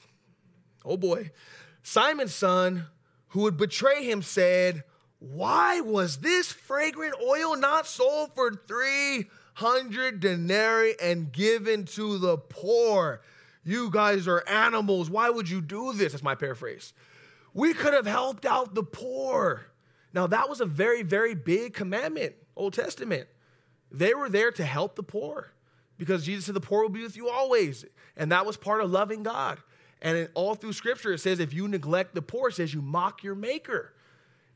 [0.85, 1.31] oh boy,
[1.83, 2.87] Simon's son,
[3.29, 4.85] who would betray him, said,
[5.18, 13.22] Why was this fragrant oil not sold for 300 denarii and given to the poor?
[13.64, 15.11] You guys are animals.
[15.11, 16.12] Why would you do this?
[16.12, 16.92] That's my paraphrase.
[17.57, 19.69] We could have helped out the poor.
[20.12, 23.29] Now, that was a very, very big commandment, Old Testament.
[23.90, 25.53] They were there to help the poor
[25.97, 27.87] because Jesus said, The poor will be with you always.
[28.14, 29.59] And that was part of loving God.
[30.03, 33.23] And all through scripture, it says, If you neglect the poor, it says you mock
[33.23, 33.95] your maker.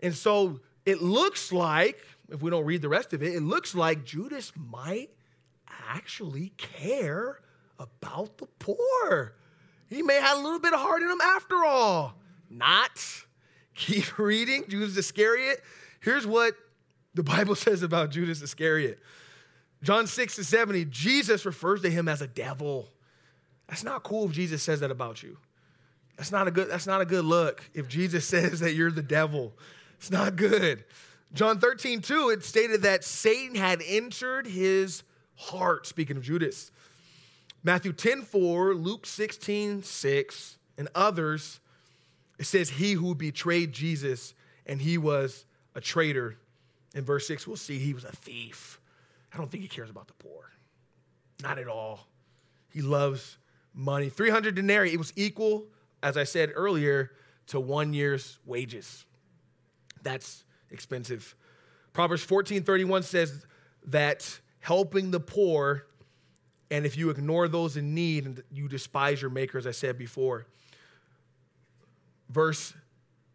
[0.01, 3.75] And so it looks like, if we don't read the rest of it, it looks
[3.75, 5.09] like Judas might
[5.89, 7.41] actually care
[7.79, 9.37] about the poor.
[9.89, 12.20] He may have a little bit of heart in him after all.
[12.51, 12.91] Not.
[13.75, 14.65] Keep reading.
[14.69, 15.63] Judas Iscariot.
[16.01, 16.55] Here's what
[17.15, 18.99] the Bible says about Judas Iscariot.
[19.83, 22.89] John 6 to 70, Jesus refers to him as a devil.
[23.67, 25.39] That's not cool if Jesus says that about you.
[26.17, 29.03] That's not a good, that's not a good look if Jesus says that you're the
[29.03, 29.55] devil.
[29.97, 30.85] It's not good.
[31.33, 35.05] John 13, 2, it stated that Satan had entered his
[35.37, 36.73] heart, speaking of Judas.
[37.63, 41.60] Matthew 10, 4, Luke 16, 6, and others,
[42.41, 44.33] it says he who betrayed Jesus
[44.65, 46.39] and he was a traitor.
[46.95, 48.81] In verse 6, we'll see he was a thief.
[49.31, 50.51] I don't think he cares about the poor.
[51.43, 52.09] Not at all.
[52.71, 53.37] He loves
[53.75, 54.09] money.
[54.09, 55.67] 300 denarii, it was equal,
[56.03, 57.13] as I said earlier,
[57.49, 59.05] to one year's wages.
[60.03, 61.37] That's expensive.
[61.93, 63.45] Proverbs 14 31 says
[63.89, 65.85] that helping the poor,
[66.71, 69.99] and if you ignore those in need, and you despise your maker, as I said
[69.99, 70.47] before.
[72.31, 72.75] Verse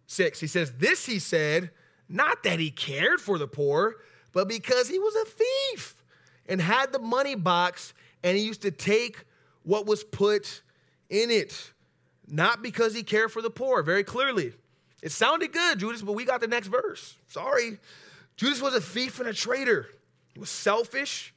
[0.07, 1.71] 6, he says, This he said,
[2.07, 3.95] not that he cared for the poor,
[4.31, 6.03] but because he was a thief
[6.47, 9.25] and had the money box and he used to take
[9.63, 10.61] what was put
[11.09, 11.71] in it.
[12.27, 14.53] Not because he cared for the poor, very clearly.
[15.01, 17.15] It sounded good, Judas, but we got the next verse.
[17.27, 17.77] Sorry.
[18.37, 19.87] Judas was a thief and a traitor.
[20.33, 21.33] He was selfish.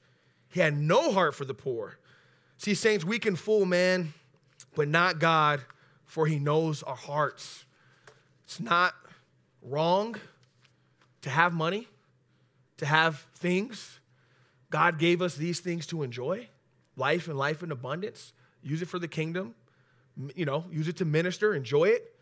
[0.50, 1.98] He had no heart for the poor.
[2.56, 4.14] See, saints, we can fool man,
[4.74, 5.62] but not God,
[6.08, 7.64] for he knows our hearts.
[8.44, 8.94] It's not
[9.62, 10.16] wrong
[11.22, 11.86] to have money
[12.78, 14.00] to have things.
[14.70, 16.48] God gave us these things to enjoy
[16.96, 18.32] life and life in abundance.
[18.62, 19.54] Use it for the kingdom,
[20.34, 22.14] you know, use it to minister, enjoy it.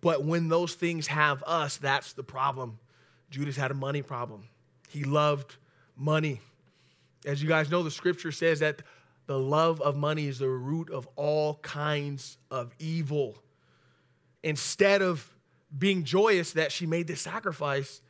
[0.00, 2.78] But when those things have us, that's the problem.
[3.30, 4.48] Judas had a money problem.
[4.88, 5.56] He loved
[5.96, 6.40] money.
[7.24, 8.82] As you guys know, the scripture says that
[9.26, 13.36] the love of money is the root of all kinds of evil.
[14.42, 15.34] Instead of
[15.76, 18.00] being joyous that she made this sacrifice,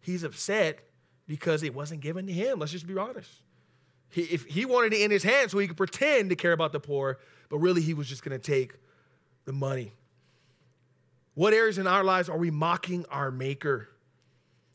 [0.00, 0.80] he's upset
[1.26, 2.58] because it wasn't given to him.
[2.58, 3.30] Let's just be honest.
[4.10, 6.72] He, if he wanted it in his hand so he could pretend to care about
[6.72, 8.74] the poor, but really he was just going to take
[9.44, 9.92] the money.
[11.34, 13.88] What areas in our lives are we mocking our Maker?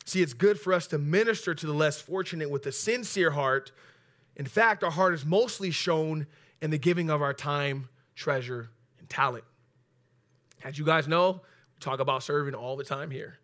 [0.06, 3.72] See, it's good for us to minister to the less fortunate with a sincere heart.
[4.36, 6.28] In fact, our heart is mostly shown
[6.62, 8.70] in the giving of our time, treasure,
[9.00, 9.44] and talent.
[10.64, 13.38] As you guys know, we talk about serving all the time here.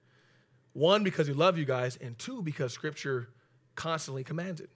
[0.73, 3.30] One, because we love you guys, and two, because scripture
[3.75, 4.69] constantly commands it.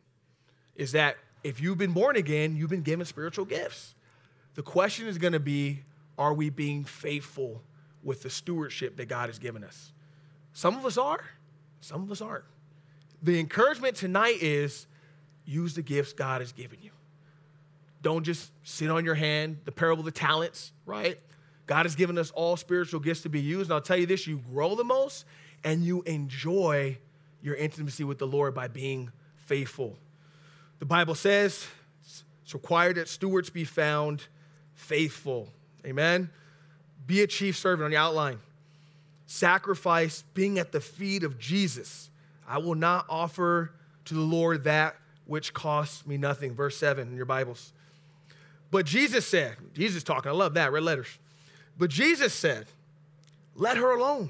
[0.75, 3.95] Is that if you've been born again, you've been given spiritual gifts.
[4.55, 5.83] The question is going to be
[6.17, 7.61] are we being faithful
[8.03, 9.91] with the stewardship that God has given us?
[10.53, 11.23] Some of us are,
[11.81, 12.45] some of us aren't.
[13.21, 14.87] The encouragement tonight is
[15.45, 16.91] use the gifts God has given you.
[18.01, 19.57] Don't just sit on your hand.
[19.65, 21.19] The parable of the talents, right?
[21.65, 23.69] God has given us all spiritual gifts to be used.
[23.69, 25.25] And I'll tell you this you grow the most
[25.63, 26.97] and you enjoy
[27.41, 29.97] your intimacy with the Lord by being faithful.
[30.79, 31.65] The Bible says
[32.43, 34.27] it's required that stewards be found
[34.73, 35.49] faithful.
[35.85, 36.29] Amen.
[37.07, 38.39] Be a chief servant on the outline.
[39.25, 42.11] Sacrifice being at the feet of Jesus.
[42.47, 43.71] I will not offer
[44.05, 46.53] to the Lord that which costs me nothing.
[46.53, 47.73] Verse 7 in your Bibles.
[48.71, 51.19] But Jesus said, Jesus talking, I love that, red letters.
[51.77, 52.67] But Jesus said,
[53.55, 54.29] Let her alone.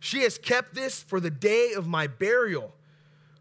[0.00, 2.74] She has kept this for the day of my burial.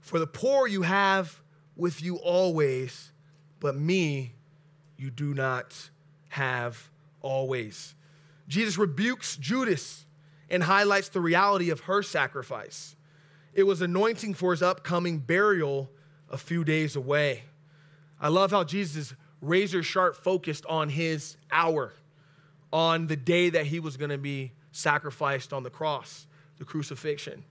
[0.01, 1.41] For the poor you have
[1.75, 3.11] with you always,
[3.59, 4.33] but me
[4.97, 5.89] you do not
[6.29, 6.89] have
[7.21, 7.93] always.
[8.47, 10.05] Jesus rebukes Judas
[10.49, 12.95] and highlights the reality of her sacrifice.
[13.53, 15.89] It was anointing for his upcoming burial
[16.29, 17.43] a few days away.
[18.19, 21.93] I love how Jesus razor sharp focused on his hour,
[22.73, 27.43] on the day that he was going to be sacrificed on the cross, the crucifixion.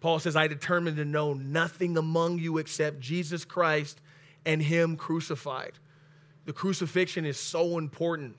[0.00, 4.00] Paul says, I determined to know nothing among you except Jesus Christ
[4.46, 5.72] and him crucified.
[6.46, 8.36] The crucifixion is so important.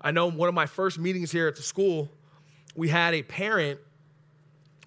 [0.00, 2.10] I know one of my first meetings here at the school,
[2.74, 3.80] we had a parent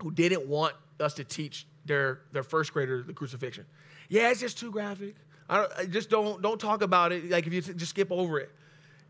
[0.01, 3.65] who didn't want us to teach their, their first grader the crucifixion.
[4.09, 5.15] Yeah, it's just too graphic.
[5.49, 7.29] I, don't, I just don't don't talk about it.
[7.29, 8.51] Like if you just skip over it.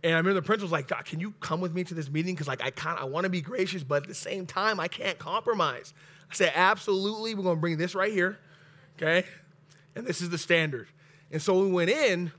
[0.04, 2.10] And I remember the principal was like, God, can you come with me to this
[2.10, 2.36] meeting?
[2.36, 4.88] Because like I kind I want to be gracious, but at the same time, I
[4.88, 5.94] can't compromise.
[6.30, 8.38] I said, absolutely, we're gonna bring this right here.
[8.98, 9.26] Okay?
[9.96, 10.88] And this is the standard.
[11.32, 12.32] And so we went in,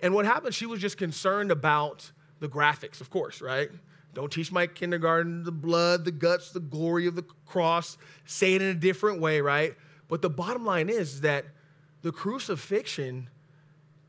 [0.00, 3.70] and what happened, she was just concerned about the graphics, of course, right?
[4.14, 7.96] Don't teach my kindergarten the blood, the guts, the glory of the cross.
[8.24, 9.74] Say it in a different way, right?
[10.08, 11.44] But the bottom line is that
[12.02, 13.28] the crucifixion,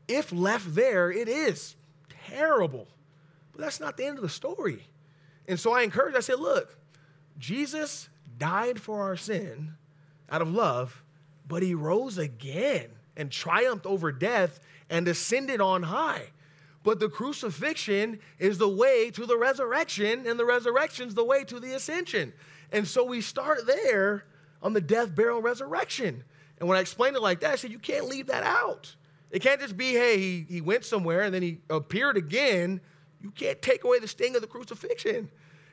[0.08, 1.76] if left there, it is
[2.28, 2.88] terrible.
[3.52, 4.86] But that's not the end of the story.
[5.46, 6.76] And so I encourage, I said, look,
[7.38, 9.74] Jesus died for our sin
[10.30, 11.02] out of love,
[11.46, 16.28] but he rose again and triumphed over death and ascended on high.
[16.82, 21.44] But the crucifixion is the way to the resurrection, and the resurrection is the way
[21.44, 22.32] to the ascension.
[22.72, 24.24] And so we start there
[24.62, 26.24] on the death, burial, resurrection.
[26.62, 28.94] And when I explained it like that, I said, you can't leave that out.
[29.32, 32.80] It can't just be, hey, he, he went somewhere and then he appeared again.
[33.20, 35.28] You can't take away the sting of the crucifixion.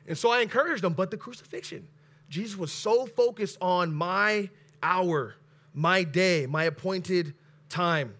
[0.08, 1.86] And so I encouraged them, but the crucifixion.
[2.28, 4.50] Jesus was so focused on my
[4.82, 5.36] hour,
[5.74, 7.34] my day, my appointed
[7.68, 8.16] time.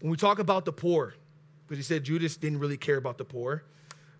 [0.00, 1.14] When we talk about the poor,
[1.66, 3.64] because he said Judas didn't really care about the poor,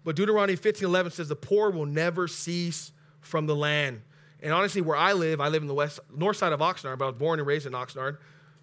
[0.03, 4.01] but Deuteronomy 15 11 says, The poor will never cease from the land.
[4.45, 7.07] And honestly, where I live, I live in the west, north side of Oxnard, but
[7.07, 8.19] I was born and raised in Oxnard.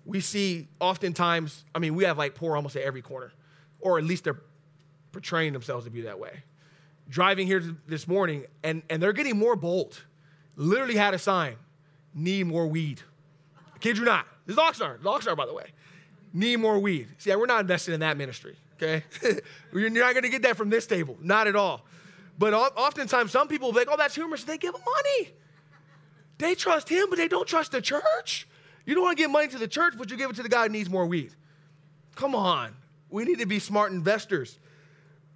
[0.06, 3.34] We see oftentimes, I mean, we have like poor almost at every corner,
[3.80, 4.39] or at least they're
[5.12, 6.44] portraying themselves to be that way.
[7.10, 10.04] Driving here this morning, and, and they're getting more bold.
[10.56, 11.56] Literally had a sign,
[12.13, 13.02] need more weed.
[13.74, 14.28] I kid you not.
[14.46, 15.65] This is Oxnard, This is Oxnard, by the way.
[16.32, 17.08] Need more weed.
[17.17, 19.04] See, we're not invested in that ministry, okay?
[19.74, 21.88] You're not gonna get that from this table, not at all.
[22.38, 25.32] But oftentimes, some people, like, oh, that's humorous, they give money.
[26.41, 28.47] They trust him, but they don't trust the church.
[28.88, 30.49] You don't want to give money to the church, but you give it to the
[30.49, 31.36] guy who needs more weed.
[32.15, 32.73] Come on.
[33.12, 34.58] We need to be smart investors.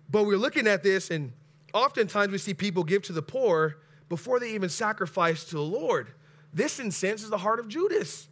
[0.09, 1.31] But we're looking at this, and
[1.75, 3.77] oftentimes we see people give to the poor
[4.09, 6.07] before they even sacrifice to the Lord.
[6.51, 8.27] This, in sense, is the heart of Judas.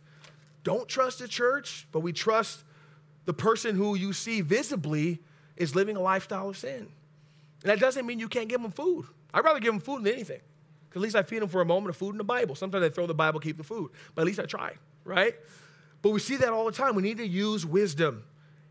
[0.63, 2.63] Don't trust the church, but we trust
[3.25, 5.19] the person who you see visibly
[5.57, 6.87] is living a lifestyle of sin.
[7.61, 9.05] And that doesn't mean you can't give them food.
[9.31, 10.41] I'd rather give them food than anything.
[10.95, 12.55] At least I feed them for a moment of food in the Bible.
[12.55, 13.91] Sometimes I throw the Bible, keep the food.
[14.13, 15.35] But at least I try, right?
[16.01, 16.95] But we see that all the time.
[16.95, 18.23] We need to use wisdom.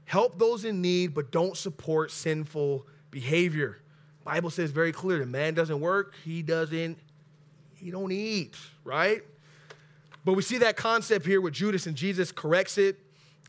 [0.04, 3.78] Help those in need, but don't support sinful behavior.
[4.24, 6.98] Bible says very clearly, the man doesn't work, he doesn't,
[7.74, 9.22] he don't eat, right?
[10.24, 12.98] But we see that concept here with Judas, and Jesus corrects it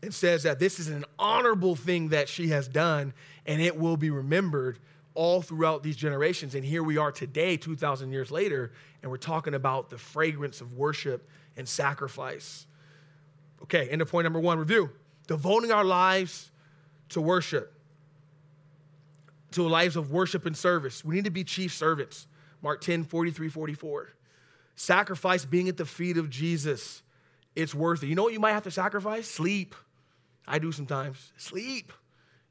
[0.02, 3.12] and says that this is an honorable thing that she has done,
[3.46, 4.78] and it will be remembered
[5.14, 6.54] all throughout these generations.
[6.54, 8.72] And here we are today, 2,000 years later,
[9.02, 12.66] and we're talking about the fragrance of worship and sacrifice.
[13.62, 14.90] Okay, into point number one review.
[15.26, 16.50] Devoting our lives
[17.10, 17.72] to worship,
[19.52, 21.04] to lives of worship and service.
[21.04, 22.26] We need to be chief servants.
[22.60, 24.10] Mark 10, 43, 44.
[24.74, 27.02] Sacrifice being at the feet of Jesus.
[27.54, 28.08] It's worth it.
[28.08, 29.28] You know what you might have to sacrifice?
[29.28, 29.74] Sleep.
[30.46, 31.32] I do sometimes.
[31.36, 31.92] Sleep.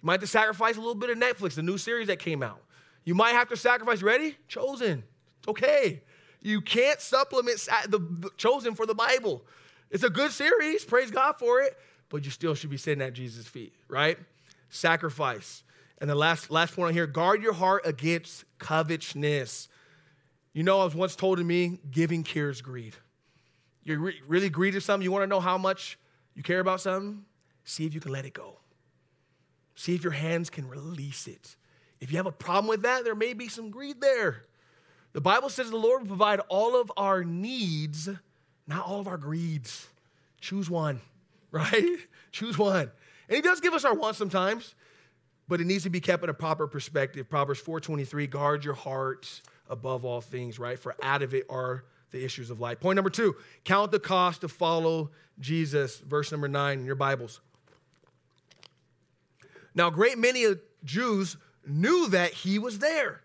[0.04, 2.44] You might have to sacrifice a little bit of Netflix, the new series that came
[2.44, 2.62] out.
[3.06, 4.36] You might have to sacrifice, ready?
[4.50, 5.02] Chosen.
[5.40, 6.02] It's okay.
[6.42, 9.46] You can't supplement the chosen for the Bible.
[9.90, 11.78] It's a good series, praise God for it,
[12.10, 14.18] but you still should be sitting at Jesus' feet, right?
[14.70, 15.64] Sacrifice.
[16.00, 19.70] And the last, last point on here guard your heart against covetousness.
[20.52, 22.96] You know, I was once told to me, giving cures greed.
[23.86, 25.98] You're re- really greedy of something, you want to know how much
[26.36, 27.24] you care about something?
[27.64, 28.58] See if you can let it go.
[29.76, 31.56] See if your hands can release it.
[32.00, 34.44] If you have a problem with that, there may be some greed there.
[35.14, 38.10] The Bible says the Lord will provide all of our needs,
[38.68, 39.88] not all of our greeds.
[40.42, 41.02] Choose one,
[41.52, 41.98] right?
[42.32, 42.92] Choose one.
[43.30, 44.76] And He does give us our wants sometimes,
[45.48, 47.30] but it needs to be kept in a proper perspective.
[47.30, 50.78] Proverbs 4:23, guard your heart above all things, right?
[50.78, 52.80] For out of it are the issues of life.
[52.80, 56.00] Point number two, count the cost to follow Jesus.
[56.00, 57.40] Verse number nine in your Bibles.
[59.76, 60.46] Now, a great many
[60.84, 63.22] Jews knew that he was there,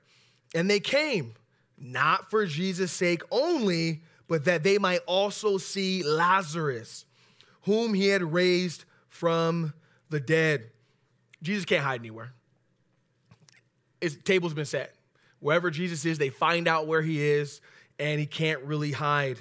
[0.54, 1.34] and they came,
[1.76, 7.04] not for Jesus' sake only, but that they might also see Lazarus,
[7.62, 9.72] whom he had raised from
[10.10, 10.70] the dead.
[11.42, 12.32] Jesus can't hide anywhere.
[14.00, 14.94] His table's been set.
[15.40, 17.60] Wherever Jesus is, they find out where he is,
[17.98, 19.38] and he can't really hide.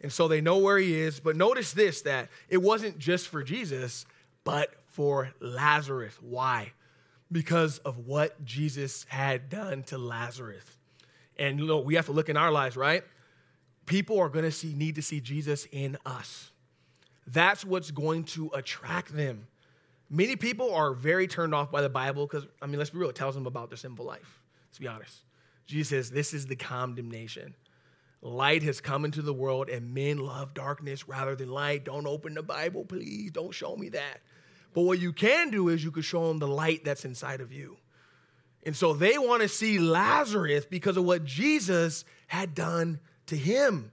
[0.00, 1.20] And so they know where he is.
[1.20, 4.04] But notice this that it wasn't just for Jesus,
[4.44, 6.16] but for Lazarus.
[6.20, 6.72] Why?
[7.32, 10.64] Because of what Jesus had done to Lazarus.
[11.36, 13.02] And you know, we have to look in our lives, right?
[13.86, 16.52] People are going to see need to see Jesus in us.
[17.26, 19.48] That's what's going to attract them.
[20.08, 23.10] Many people are very turned off by the Bible because, I mean, let's be real,
[23.10, 24.40] it tells them about their sinful life.
[24.68, 25.24] Let's be honest.
[25.66, 27.56] Jesus says, This is the condemnation.
[28.22, 31.84] Light has come into the world, and men love darkness rather than light.
[31.84, 33.32] Don't open the Bible, please.
[33.32, 34.20] Don't show me that.
[34.74, 37.52] But what you can do is you could show them the light that's inside of
[37.52, 37.78] you.
[38.64, 43.92] And so they want to see Lazarus because of what Jesus had done to him.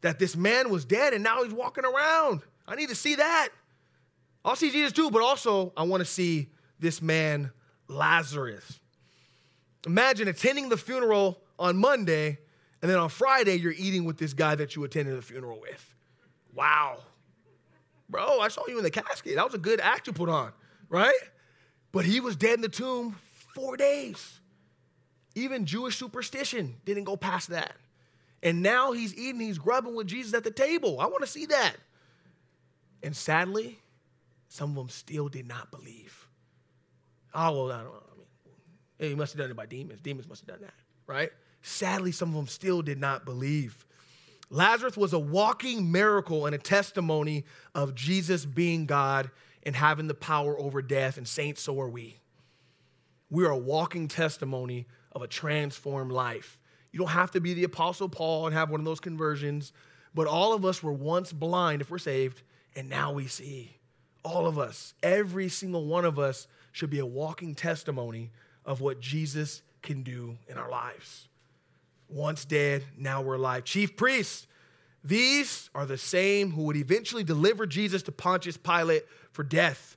[0.00, 2.42] That this man was dead and now he's walking around.
[2.66, 3.48] I need to see that.
[4.44, 7.50] I'll see Jesus too, but also I want to see this man,
[7.86, 8.80] Lazarus.
[9.86, 12.38] Imagine attending the funeral on Monday,
[12.80, 15.94] and then on Friday, you're eating with this guy that you attended the funeral with.
[16.54, 16.98] Wow.
[18.08, 19.36] Bro, I saw you in the casket.
[19.36, 20.52] That was a good act you put on,
[20.88, 21.12] right?
[21.92, 23.16] But he was dead in the tomb
[23.54, 24.40] four days.
[25.34, 27.72] Even Jewish superstition didn't go past that.
[28.42, 31.00] And now he's eating, he's grubbing with Jesus at the table.
[31.00, 31.74] I want to see that.
[33.02, 33.78] And sadly,
[34.48, 36.26] some of them still did not believe.
[37.34, 38.02] Oh, well, I don't know.
[38.98, 40.00] I mean, he must have done it by demons.
[40.00, 40.74] Demons must have done that,
[41.06, 41.30] right?
[41.62, 43.86] Sadly, some of them still did not believe.
[44.50, 49.30] Lazarus was a walking miracle and a testimony of Jesus being God
[49.62, 51.18] and having the power over death.
[51.18, 52.18] And, saints, so are we.
[53.30, 56.58] We are a walking testimony of a transformed life.
[56.92, 59.72] You don't have to be the Apostle Paul and have one of those conversions,
[60.14, 62.42] but all of us were once blind if we're saved,
[62.74, 63.76] and now we see.
[64.24, 68.30] All of us, every single one of us, should be a walking testimony
[68.64, 71.28] of what Jesus can do in our lives
[72.08, 73.64] once dead, now we're alive.
[73.64, 74.46] Chief priests,
[75.04, 79.96] these are the same who would eventually deliver Jesus to Pontius Pilate for death.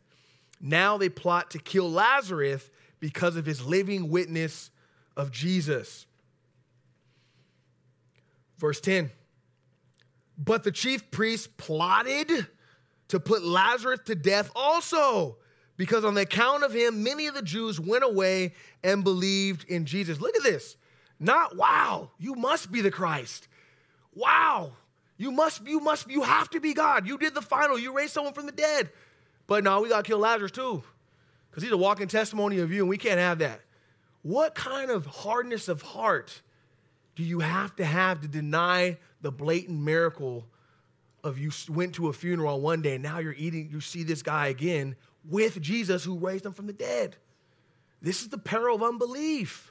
[0.60, 2.70] Now they plot to kill Lazarus
[3.00, 4.70] because of his living witness
[5.18, 6.06] of Jesus.
[8.58, 9.12] Verse 10
[10.38, 12.48] But the chief priests plotted
[13.08, 15.38] to put Lazarus to death also,
[15.78, 19.86] because on the account of him, many of the Jews went away and believed in
[19.86, 20.22] Jesus.
[20.22, 20.78] Look at this.
[21.22, 23.48] Not wow, you must be the Christ.
[24.16, 24.72] Wow,
[25.18, 27.08] you must, you must, you have to be God.
[27.08, 28.90] You did the final, you raised someone from the dead.
[29.46, 30.82] But no, we got to kill Lazarus too,
[31.50, 33.62] because he's a walking testimony of you, and we can't have that.
[34.24, 36.42] What kind of hardness of heart
[37.16, 40.48] do you have to have to deny the blatant miracle
[41.24, 44.24] of you went to a funeral one day and now you're eating, you see this
[44.24, 44.96] guy again
[45.30, 47.18] with Jesus who raised him from the dead?
[48.02, 49.71] This is the peril of unbelief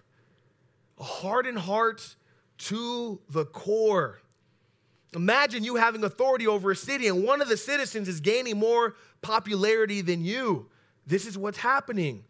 [1.00, 2.16] hardened heart
[2.58, 4.20] to the core.
[5.14, 8.94] Imagine you having authority over a city and one of the citizens is gaining more
[9.22, 10.68] popularity than you.
[11.06, 12.24] This is what's happening.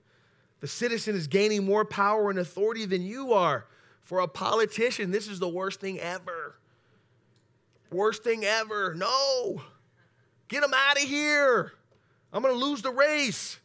[0.61, 3.67] The citizen is gaining more power and authority than you are.
[4.03, 6.57] For a politician, this is the worst thing ever.
[7.93, 8.95] Worst thing ever.
[8.95, 9.63] No.
[10.49, 11.73] Get him out of here.
[12.33, 13.60] I'm going to lose the race.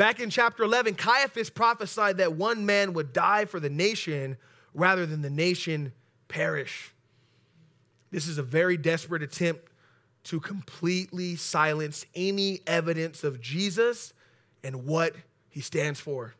[0.00, 4.38] Back in chapter 11, Caiaphas prophesied that one man would die for the nation
[4.72, 5.92] rather than the nation
[6.26, 6.94] perish.
[8.10, 9.68] This is a very desperate attempt
[10.24, 14.14] to completely silence any evidence of Jesus
[14.64, 15.14] and what
[15.50, 16.34] he stands for.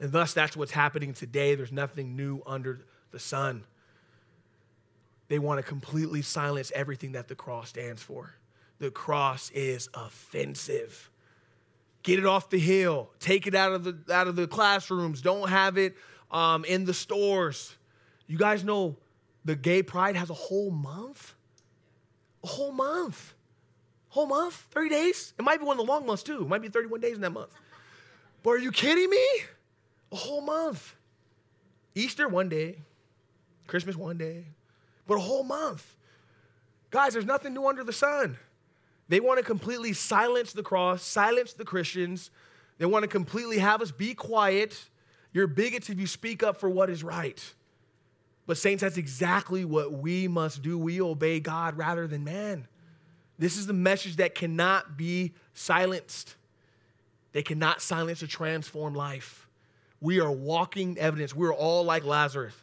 [0.00, 1.56] And thus, that's what's happening today.
[1.56, 2.78] There's nothing new under
[3.10, 3.64] the sun.
[5.26, 8.36] they want to completely silence everything that the cross stands for.
[8.78, 11.09] The cross is offensive.
[12.02, 13.10] Get it off the hill.
[13.18, 15.20] Take it out of the out of the classrooms.
[15.20, 15.96] Don't have it
[16.30, 17.74] um, in the stores.
[18.26, 18.96] You guys know
[19.44, 21.34] the gay pride has a whole month.
[22.42, 23.34] A whole month.
[24.10, 24.54] Whole month?
[24.70, 25.34] 30 days?
[25.38, 26.42] It might be one of the long months too.
[26.42, 27.54] It might be 31 days in that month.
[28.42, 29.26] But are you kidding me?
[30.12, 30.94] A whole month.
[31.94, 32.78] Easter one day,
[33.66, 34.46] Christmas one day,
[35.06, 35.96] but a whole month.
[36.90, 38.36] Guys, there's nothing new under the sun.
[39.10, 42.30] They want to completely silence the cross, silence the Christians.
[42.78, 44.88] They want to completely have us be quiet.
[45.32, 47.42] You're bigots if you speak up for what is right.
[48.46, 50.78] But, saints, that's exactly what we must do.
[50.78, 52.68] We obey God rather than man.
[53.36, 56.36] This is the message that cannot be silenced.
[57.32, 59.48] They cannot silence a transformed life.
[60.00, 61.34] We are walking evidence.
[61.34, 62.54] We're all like Lazarus,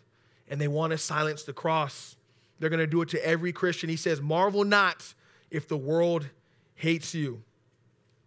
[0.49, 2.15] and they want to silence the cross.
[2.59, 3.89] They're going to do it to every Christian.
[3.89, 5.13] He says, Marvel not
[5.51, 6.29] if the world
[6.77, 7.43] hates you.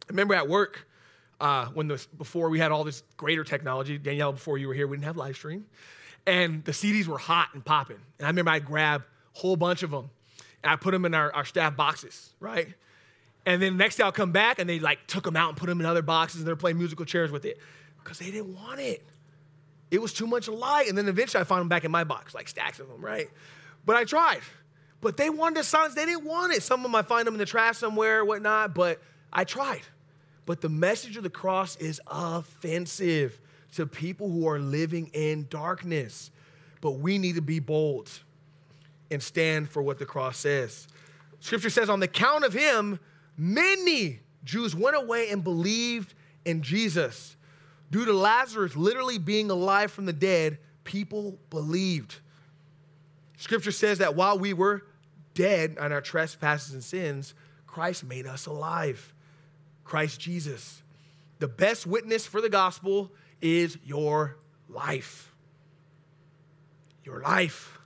[0.02, 0.86] I remember at work,
[1.40, 4.86] uh, when the, before we had all this greater technology, Danielle, before you were here,
[4.86, 5.64] we didn't have live stream.
[6.26, 7.98] And the CDs were hot and popping.
[8.18, 9.02] And I remember I'd grab
[9.34, 10.10] a whole bunch of them
[10.62, 12.68] and I put them in our, our staff boxes, right?
[13.46, 15.66] And then next day I'll come back and they like took them out and put
[15.66, 17.58] them in other boxes and they're playing musical chairs with it
[18.02, 19.02] because they didn't want it.
[19.90, 20.88] It was too much light.
[20.88, 23.28] And then eventually I found them back in my box, like stacks of them, right?
[23.86, 24.42] But I tried.
[25.00, 25.94] But they wanted the silence.
[25.94, 26.62] They didn't want it.
[26.62, 28.74] Some of them I find them in the trash somewhere, or whatnot.
[28.74, 29.00] But
[29.32, 29.82] I tried.
[30.46, 33.40] But the message of the cross is offensive
[33.74, 36.30] to people who are living in darkness.
[36.80, 38.10] But we need to be bold
[39.10, 40.88] and stand for what the cross says.
[41.40, 43.00] Scripture says, on the count of him,
[43.36, 47.36] many Jews went away and believed in Jesus.
[47.90, 52.16] Due to Lazarus literally being alive from the dead, people believed.
[53.36, 54.82] Scripture says that while we were
[55.40, 57.32] dead on our trespasses and sins,
[57.66, 59.14] Christ made us alive.
[59.84, 60.82] Christ Jesus.
[61.38, 63.10] The best witness for the gospel
[63.40, 64.36] is your
[64.68, 65.32] life.
[67.04, 67.78] Your life.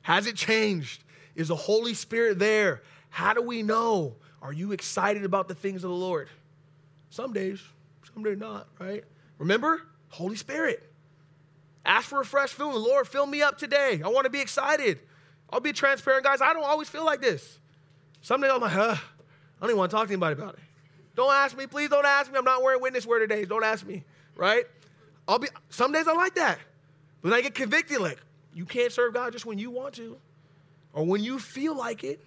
[0.00, 1.04] Has it changed?
[1.36, 2.80] Is the Holy Spirit there?
[3.10, 4.16] How do we know?
[4.40, 6.30] Are you excited about the things of the Lord?
[7.10, 7.60] Some days,
[8.14, 9.04] some days not, right?
[9.36, 10.90] Remember, Holy Spirit.
[11.84, 12.82] Ask for a fresh filling.
[12.82, 14.00] Lord, fill me up today.
[14.02, 15.00] I want to be excited.
[15.52, 16.40] I'll be transparent, guys.
[16.40, 17.58] I don't always feel like this.
[18.22, 20.60] Some days I'm like, huh, I don't even want to talk to anybody about it.
[21.14, 21.66] Don't ask me.
[21.66, 22.38] Please don't ask me.
[22.38, 23.44] I'm not wearing witness wear today.
[23.44, 24.64] Don't ask me, right?
[25.28, 26.58] I'll be, some days I like that.
[27.20, 28.18] But then I get convicted like,
[28.54, 30.16] you can't serve God just when you want to
[30.92, 32.24] or when you feel like it.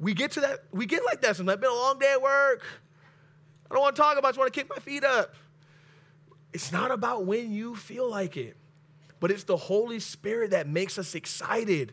[0.00, 1.56] We get to that, we get like that sometimes.
[1.56, 2.62] It's been a long day at work.
[3.68, 4.28] I don't want to talk about it.
[4.28, 5.34] I just want to kick my feet up.
[6.52, 8.56] It's not about when you feel like it,
[9.20, 11.92] but it's the Holy Spirit that makes us excited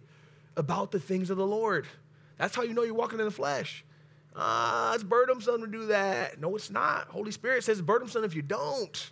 [0.55, 1.87] about the things of the Lord.
[2.37, 3.83] That's how you know you're walking in the flesh.
[4.35, 6.39] Ah, it's burdensome to do that.
[6.39, 7.07] No, it's not.
[7.07, 9.11] Holy Spirit says it's burdensome if you don't.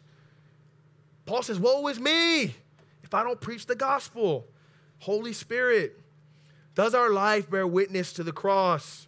[1.25, 2.55] Paul says, Woe is me
[3.03, 4.45] if I don't preach the gospel.
[4.99, 5.99] Holy Spirit,
[6.75, 9.07] does our life bear witness to the cross?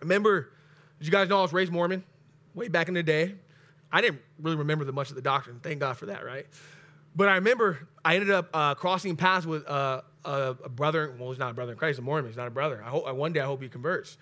[0.00, 0.50] Remember,
[0.98, 2.04] did you guys know I was raised Mormon
[2.54, 3.34] way back in the day?
[3.90, 5.60] I didn't really remember the much of the doctrine.
[5.62, 6.46] Thank God for that, right?
[7.18, 11.12] But I remember I ended up uh, crossing paths with uh, a, a, brother.
[11.18, 11.96] Well, he's not a brother in Christ.
[11.96, 12.30] He's a Mormon.
[12.30, 12.80] He's not a brother.
[12.80, 14.16] I hope one day I hope he converts.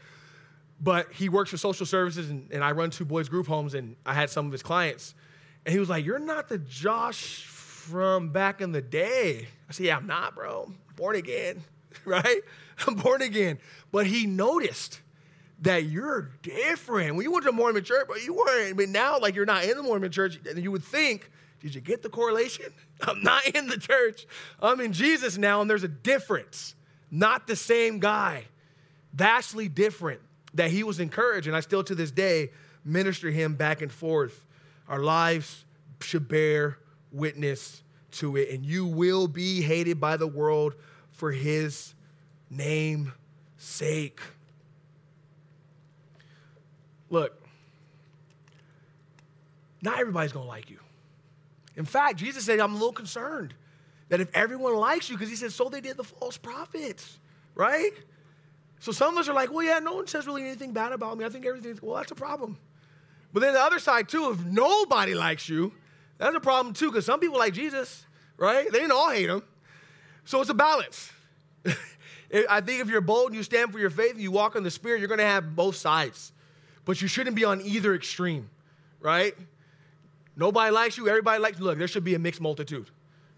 [0.80, 3.96] But he works for social services, and, and I run two boys group homes, and
[4.06, 5.14] I had some of his clients,
[5.66, 9.84] and he was like, "You're not the Josh from back in the day." I said,
[9.84, 10.72] "Yeah, I'm not, bro.
[10.96, 11.64] Born again,
[12.06, 12.40] right?
[12.86, 13.58] I'm born again."
[13.92, 15.02] But he noticed
[15.60, 17.14] that you're different.
[17.14, 18.78] When you went to a Mormon church, but you weren't.
[18.78, 21.30] But now, like you're not in the Mormon church, and you would think,
[21.66, 22.66] did you get the correlation?
[23.00, 24.24] I'm not in the church.
[24.62, 26.76] I'm in Jesus now, and there's a difference.
[27.10, 28.44] Not the same guy.
[29.12, 30.20] Vastly different.
[30.54, 32.50] That he was encouraged, and I still to this day
[32.84, 34.46] minister him back and forth.
[34.88, 35.64] Our lives
[36.00, 36.78] should bear
[37.10, 40.74] witness to it, and you will be hated by the world
[41.10, 41.94] for his
[42.48, 43.12] name
[43.58, 44.20] sake.
[47.10, 47.42] Look,
[49.82, 50.78] not everybody's gonna like you.
[51.76, 53.54] In fact, Jesus said, I'm a little concerned
[54.08, 57.18] that if everyone likes you, because he said, so they did the false prophets,
[57.54, 57.92] right?
[58.80, 61.18] So some of us are like, well, yeah, no one says really anything bad about
[61.18, 61.24] me.
[61.24, 62.58] I think everything's, well, that's a problem.
[63.32, 65.72] But then the other side, too, if nobody likes you,
[66.18, 68.06] that's a problem, too, because some people like Jesus,
[68.36, 68.70] right?
[68.70, 69.42] They didn't all hate him.
[70.24, 71.12] So it's a balance.
[71.66, 74.62] I think if you're bold and you stand for your faith and you walk in
[74.62, 76.32] the Spirit, you're going to have both sides
[76.86, 78.48] but you shouldn't be on either extreme,
[79.00, 79.34] right?
[80.36, 81.64] Nobody likes you, everybody likes you.
[81.64, 82.90] Look, there should be a mixed multitude,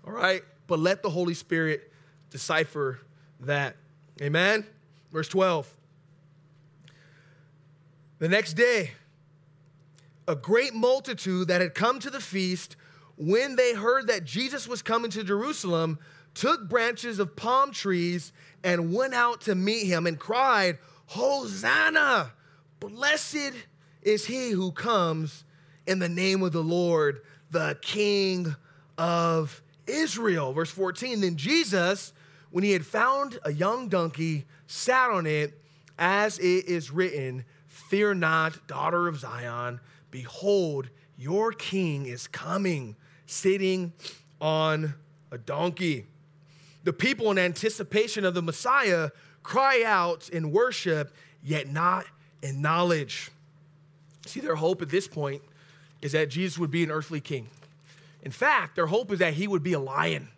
[0.04, 0.42] all right?
[0.66, 1.92] But let the Holy Spirit
[2.30, 3.00] decipher
[3.40, 3.76] that.
[4.20, 4.66] Amen?
[5.12, 5.72] Verse 12.
[8.18, 8.90] The next day,
[10.26, 12.76] a great multitude that had come to the feast,
[13.16, 15.98] when they heard that Jesus was coming to Jerusalem,
[16.34, 18.32] took branches of palm trees
[18.62, 22.32] and went out to meet him and cried, Hosanna!
[22.80, 23.52] Blessed
[24.02, 25.44] is he who comes
[25.88, 28.54] in the name of the Lord, the King
[28.98, 30.52] of Israel.
[30.52, 32.12] Verse 14 Then Jesus,
[32.50, 35.58] when he had found a young donkey, sat on it,
[35.98, 39.80] as it is written, Fear not, daughter of Zion.
[40.10, 43.94] Behold, your king is coming, sitting
[44.42, 44.94] on
[45.32, 46.06] a donkey.
[46.84, 49.10] The people, in anticipation of the Messiah,
[49.42, 52.04] cry out in worship, yet not
[52.42, 53.30] in knowledge.
[54.26, 55.42] See, their hope at this point
[56.02, 57.48] is that Jesus would be an earthly king.
[58.22, 60.28] In fact, their hope is that he would be a lion,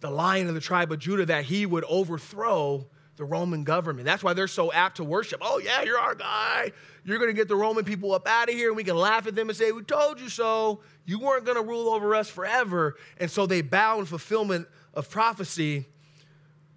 [0.00, 2.86] the lion of the tribe of Judah, that he would overthrow
[3.16, 4.06] the Roman government.
[4.06, 5.40] That's why they're so apt to worship.
[5.42, 6.72] Oh, yeah, you're our guy.
[7.04, 9.26] You're going to get the Roman people up out of here, and we can laugh
[9.26, 10.80] at them and say, We told you so.
[11.04, 12.96] You weren't going to rule over us forever.
[13.18, 15.86] And so they bow in fulfillment of prophecy.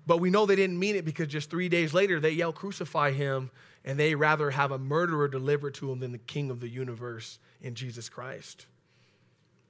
[0.05, 3.11] But we know they didn't mean it because just three days later, they yell, Crucify
[3.11, 3.51] him.
[3.85, 7.39] And they rather have a murderer delivered to them than the king of the universe
[7.63, 8.67] in Jesus Christ.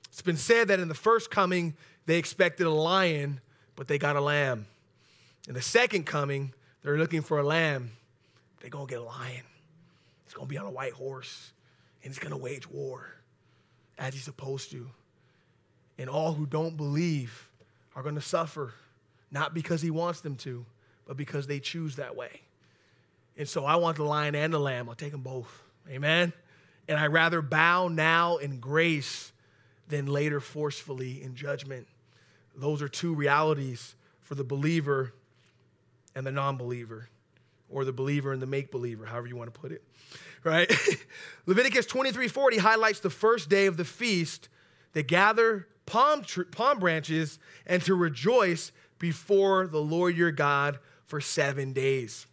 [0.09, 1.75] It's been said that in the first coming,
[2.05, 3.39] they expected a lion,
[3.75, 4.67] but they got a lamb.
[5.47, 7.91] In the second coming, they're looking for a lamb.
[8.59, 9.43] They're going to get a lion.
[10.25, 11.51] He's going to be on a white horse,
[12.03, 13.07] and he's going to wage war
[13.97, 14.89] as he's supposed to.
[15.97, 17.49] And all who don't believe
[17.95, 18.73] are going to suffer,
[19.31, 20.65] not because he wants them to,
[21.05, 22.41] but because they choose that way.
[23.37, 24.89] And so I want the lion and the lamb.
[24.89, 25.63] I'll take them both.
[25.89, 26.33] Amen.
[26.87, 29.31] And I rather bow now in grace
[29.87, 31.87] than later forcefully in judgment.
[32.55, 35.13] Those are two realities for the believer
[36.15, 37.09] and the non believer,
[37.69, 39.83] or the believer and the make believer, however you want to put it.
[40.43, 40.71] Right?
[41.45, 44.49] Leviticus 23 40 highlights the first day of the feast.
[44.93, 51.19] They gather palm, tr- palm branches and to rejoice before the Lord your God for
[51.19, 52.27] seven days.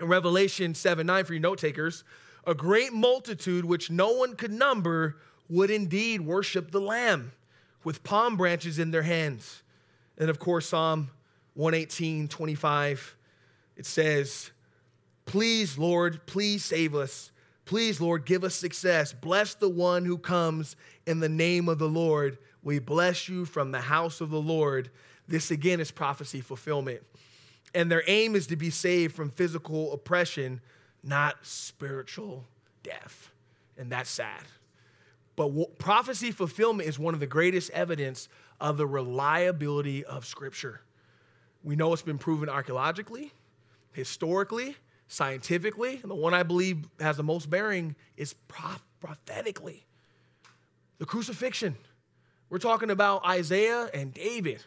[0.00, 2.04] In Revelation 7 9, for you note takers,
[2.46, 5.16] a great multitude which no one could number
[5.48, 7.32] would indeed worship the Lamb
[7.84, 9.62] with palm branches in their hands.
[10.18, 11.10] And of course, Psalm
[11.54, 13.16] 118, 25,
[13.76, 14.50] it says,
[15.24, 17.30] Please, Lord, please save us.
[17.64, 19.12] Please, Lord, give us success.
[19.12, 20.76] Bless the one who comes
[21.06, 22.38] in the name of the Lord.
[22.62, 24.90] We bless you from the house of the Lord.
[25.28, 27.02] This again is prophecy fulfillment.
[27.74, 30.60] And their aim is to be saved from physical oppression,
[31.02, 32.44] not spiritual
[32.82, 33.30] death.
[33.76, 34.42] And that's sad.
[35.34, 38.28] But prophecy fulfillment is one of the greatest evidence
[38.60, 40.82] of the reliability of Scripture.
[41.64, 43.32] We know it's been proven archaeologically,
[43.92, 44.76] historically,
[45.08, 48.34] scientifically, and the one I believe has the most bearing is
[49.00, 49.86] prophetically.
[50.98, 51.76] The crucifixion.
[52.50, 54.62] We're talking about Isaiah and David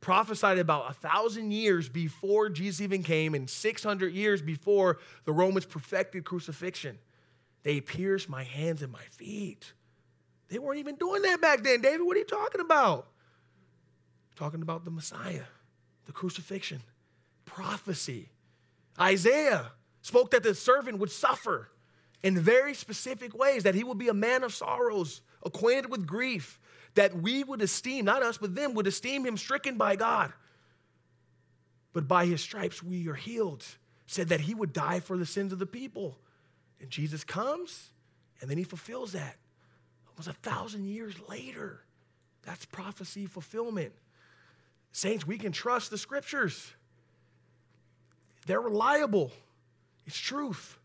[0.00, 5.66] prophesied about a thousand years before Jesus even came and 600 years before the Romans
[5.66, 6.98] perfected crucifixion.
[7.62, 9.72] They pierced my hands and my feet.
[10.48, 11.80] They weren't even doing that back then.
[11.80, 13.08] David, what are you talking about?
[14.36, 15.44] Talking about the Messiah,
[16.06, 16.80] the crucifixion,
[17.44, 18.30] prophecy.
[18.98, 19.72] Isaiah
[20.02, 21.70] spoke that the servant would suffer
[22.22, 26.58] in very specific ways, that he would be a man of sorrows, acquainted with grief,
[27.00, 30.34] that we would esteem, not us, but them, would esteem him stricken by God.
[31.94, 33.64] But by his stripes we are healed.
[34.06, 36.18] Said that he would die for the sins of the people.
[36.78, 37.88] And Jesus comes,
[38.42, 39.38] and then he fulfills that.
[40.10, 41.80] Almost a thousand years later.
[42.42, 43.94] That's prophecy fulfillment.
[44.92, 46.70] Saints, we can trust the scriptures.
[48.46, 49.32] They're reliable.
[50.04, 50.76] It's truth.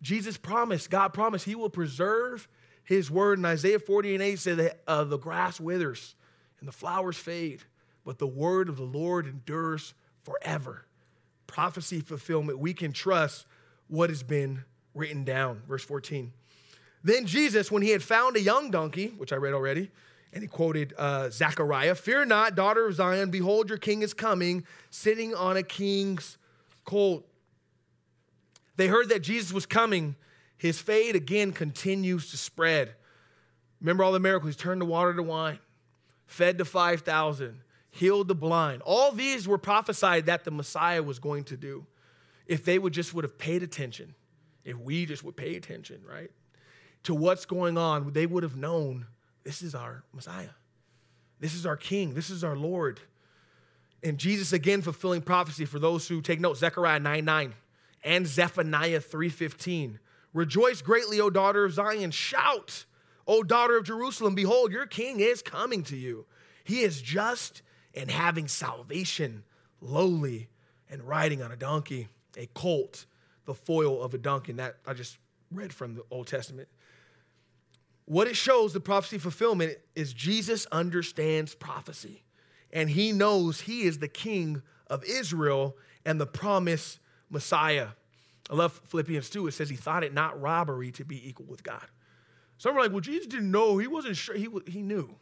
[0.00, 2.48] Jesus promised, God promised, He will preserve
[2.90, 3.38] His word.
[3.38, 6.16] In Isaiah 40 and 8 said that uh, the grass withers
[6.58, 7.62] and the flowers fade,
[8.04, 10.86] but the word of the Lord endures forever.
[11.46, 12.58] Prophecy fulfillment.
[12.58, 13.46] We can trust
[13.86, 15.62] what has been written down.
[15.68, 16.32] Verse 14.
[17.04, 19.92] Then Jesus, when he had found a young donkey, which I read already,
[20.32, 24.64] and he quoted uh, Zechariah Fear not, daughter of Zion, behold, your king is coming,
[24.90, 26.38] sitting on a king's
[26.84, 27.24] colt.
[28.74, 30.16] They heard that Jesus was coming.
[30.60, 32.92] His fate again continues to spread.
[33.80, 34.56] Remember all the miracles.
[34.56, 35.58] He turned the water to wine,
[36.26, 38.82] fed the 5,000, healed the blind.
[38.82, 41.86] All these were prophesied that the Messiah was going to do
[42.46, 44.14] if they would just would have paid attention
[44.66, 46.30] if we just would pay attention, right,
[47.04, 49.06] to what's going on, they would have known
[49.44, 50.50] this is our Messiah.
[51.38, 52.12] This is our King.
[52.12, 53.00] This is our Lord.
[54.02, 57.54] And Jesus again fulfilling prophecy for those who take note, Zechariah 9 9
[58.04, 59.98] and Zephaniah 3:15.
[60.32, 62.10] Rejoice greatly, O daughter of Zion.
[62.10, 62.84] Shout,
[63.26, 64.34] O daughter of Jerusalem.
[64.34, 66.26] Behold, your king is coming to you.
[66.64, 67.62] He is just
[67.94, 69.42] and having salvation,
[69.80, 70.48] lowly
[70.88, 73.06] and riding on a donkey, a colt,
[73.44, 74.52] the foal of a donkey.
[74.52, 75.18] And that I just
[75.50, 76.68] read from the Old Testament.
[78.04, 82.22] What it shows, the prophecy fulfillment, is Jesus understands prophecy
[82.72, 87.88] and he knows he is the king of Israel and the promised Messiah.
[88.50, 89.46] I love Philippians 2.
[89.46, 91.86] It says he thought it not robbery to be equal with God.
[92.58, 93.78] Some are like, well, Jesus didn't know.
[93.78, 94.34] He wasn't sure.
[94.34, 95.14] He, he knew.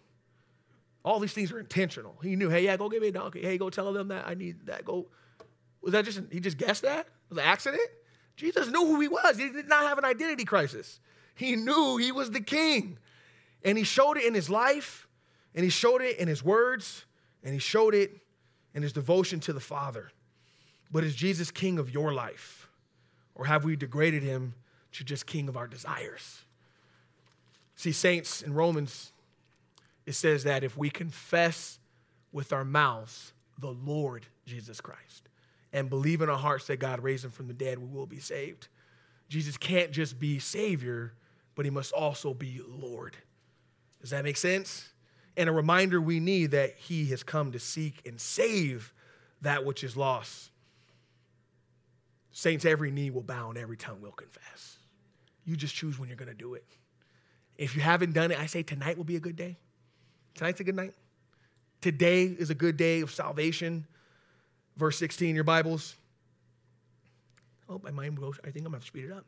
[1.05, 2.18] All these things are intentional.
[2.22, 3.43] He knew, hey, yeah, go get me a donkey.
[3.43, 4.85] Hey, go tell them that I need that.
[4.85, 5.07] Go.
[5.83, 7.07] Was that just, he just guessed that?
[7.29, 7.89] Was an accident?
[8.37, 9.37] Jesus knew who he was.
[9.37, 10.99] He did not have an identity crisis.
[11.35, 12.99] He knew he was the king.
[13.62, 15.07] And he showed it in his life,
[15.55, 17.05] and he showed it in his words,
[17.43, 18.20] and he showed it
[18.74, 20.11] in his devotion to the Father.
[20.91, 22.58] But is Jesus king of your life?
[23.39, 24.55] Or have we degraded him
[24.93, 26.43] to just king of our desires?
[27.76, 29.12] See, saints, in Romans,
[30.05, 31.78] it says that if we confess
[32.32, 35.28] with our mouths the Lord Jesus Christ
[35.72, 38.18] and believe in our hearts that God raised him from the dead, we will be
[38.18, 38.68] saved.
[39.28, 41.12] Jesus can't just be Savior,
[41.55, 43.16] but he must also be Lord.
[44.01, 44.89] Does that make sense?
[45.36, 48.93] And a reminder we need that he has come to seek and save
[49.43, 50.51] that which is lost.
[52.39, 54.78] Saints, every knee will bow and every tongue will confess.
[55.45, 56.64] You just choose when you're going to do it.
[57.57, 59.57] If you haven't done it, I say tonight will be a good day.
[60.36, 60.95] Tonight's a good night.
[61.80, 63.89] Today is a good day of salvation.
[64.76, 65.97] Verse 16 your Bibles.
[67.68, 69.24] Oh, my mind goes, I think I'm going to speed it up.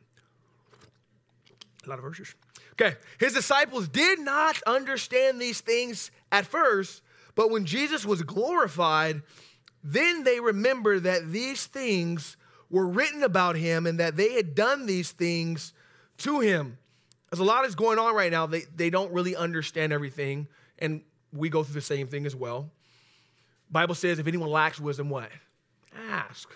[1.85, 2.33] A lot of verses.
[2.79, 7.01] Okay, his disciples did not understand these things at first,
[7.35, 9.21] but when Jesus was glorified,
[9.83, 12.37] then they remembered that these things
[12.71, 15.73] were written about him and that they had done these things
[16.17, 16.77] to him.
[17.31, 20.47] As a lot is going on right now, they, they don't really understand everything,
[20.79, 21.01] and
[21.31, 22.71] we go through the same thing as well.
[23.69, 25.29] Bible says if anyone lacks wisdom, what?
[26.09, 26.49] Ask.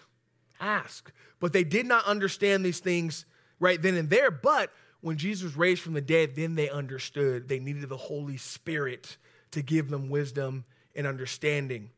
[0.60, 1.12] Ask.
[1.40, 3.26] But they did not understand these things
[3.60, 7.48] right then and there, but when Jesus was raised from the dead, then they understood
[7.48, 9.18] they needed the Holy Spirit
[9.52, 11.92] to give them wisdom and understanding.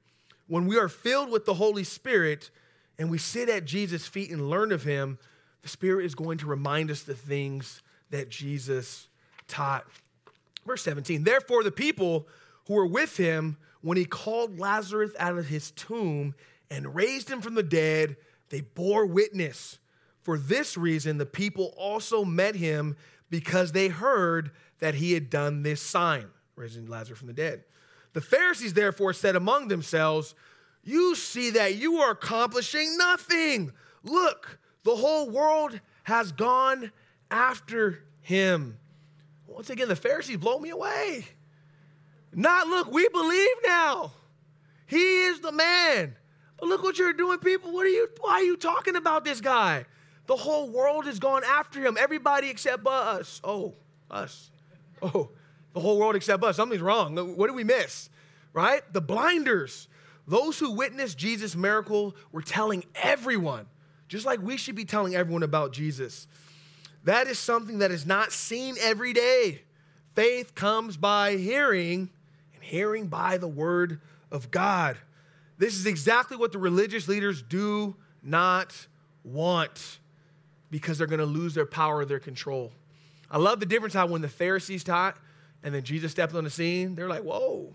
[0.48, 2.52] When we are filled with the Holy Spirit
[2.98, 5.18] and we sit at Jesus' feet and learn of him,
[5.62, 9.08] the Spirit is going to remind us the things that Jesus
[9.48, 9.86] taught.
[10.66, 12.28] Verse 17, therefore, the people
[12.68, 16.36] who were with him when he called Lazarus out of his tomb
[16.70, 18.18] and raised him from the dead,
[18.50, 19.80] they bore witness
[20.28, 22.98] for this reason, the people also met him
[23.30, 26.26] because they heard that he had done this sign,
[26.58, 27.64] raising Lazarus from the dead.
[28.12, 30.36] The Pharisees therefore said among themselves,
[30.88, 33.74] You see that you are accomplishing nothing.
[34.06, 36.94] Look, the whole world has gone
[37.30, 38.80] after him.
[39.48, 41.26] Once again, the Pharisees blow me away.
[42.34, 44.14] Not look, we believe now.
[44.86, 46.16] He is the man.
[46.58, 47.74] But look what you're doing, people.
[47.74, 49.86] What are you why are you talking about this guy?
[50.28, 51.98] The whole world has gone after him.
[52.00, 53.42] Everybody except us.
[53.44, 53.74] Oh,
[54.10, 54.52] us.
[55.02, 55.32] Oh,
[55.74, 56.56] the whole world except us.
[56.56, 57.14] Something's wrong.
[57.36, 58.10] What did we miss?
[58.54, 58.82] Right?
[58.94, 59.90] The blinders.
[60.28, 63.66] Those who witnessed Jesus' miracle were telling everyone,
[64.08, 66.28] just like we should be telling everyone about Jesus.
[67.06, 69.62] That is something that is not seen every day.
[70.16, 72.10] Faith comes by hearing,
[72.54, 74.02] and hearing by the word
[74.32, 74.98] of God.
[75.58, 78.88] This is exactly what the religious leaders do not
[79.24, 80.00] want
[80.70, 82.72] because they're going to lose their power, their control.
[83.32, 85.18] I love the difference how when the Pharisees taught
[85.64, 87.74] and then Jesus stepped on the scene, they're like, whoa,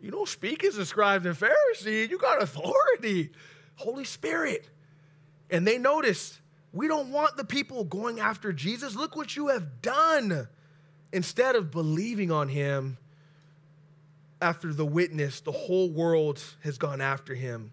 [0.00, 2.08] you don't speak as a scribe and Pharisee.
[2.08, 3.30] You got authority,
[3.76, 4.68] Holy Spirit.
[5.50, 6.40] And they noticed,
[6.72, 8.94] we don't want the people going after Jesus.
[8.94, 10.48] Look what you have done.
[11.12, 12.96] Instead of believing on him,
[14.40, 17.72] after the witness, the whole world has gone after him.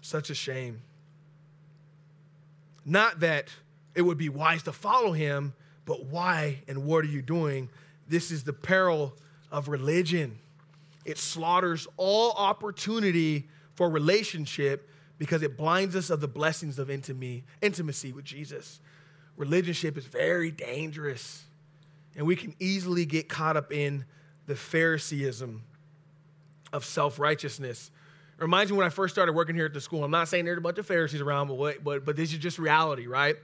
[0.00, 0.82] Such a shame.
[2.84, 3.50] Not that
[3.94, 5.52] it would be wise to follow him,
[5.84, 7.68] but why and what are you doing?
[8.08, 9.14] This is the peril
[9.52, 10.38] of religion.
[11.08, 18.12] It slaughters all opportunity for relationship because it blinds us of the blessings of intimacy
[18.12, 18.78] with Jesus.
[19.38, 21.44] Religionship is very dangerous,
[22.14, 24.04] and we can easily get caught up in
[24.46, 25.62] the Phariseeism
[26.74, 27.90] of self righteousness
[28.36, 30.04] reminds me when I first started working here at the school.
[30.04, 32.58] I'm not saying there's a bunch of Pharisees around, but, but, but this is just
[32.58, 33.36] reality, right?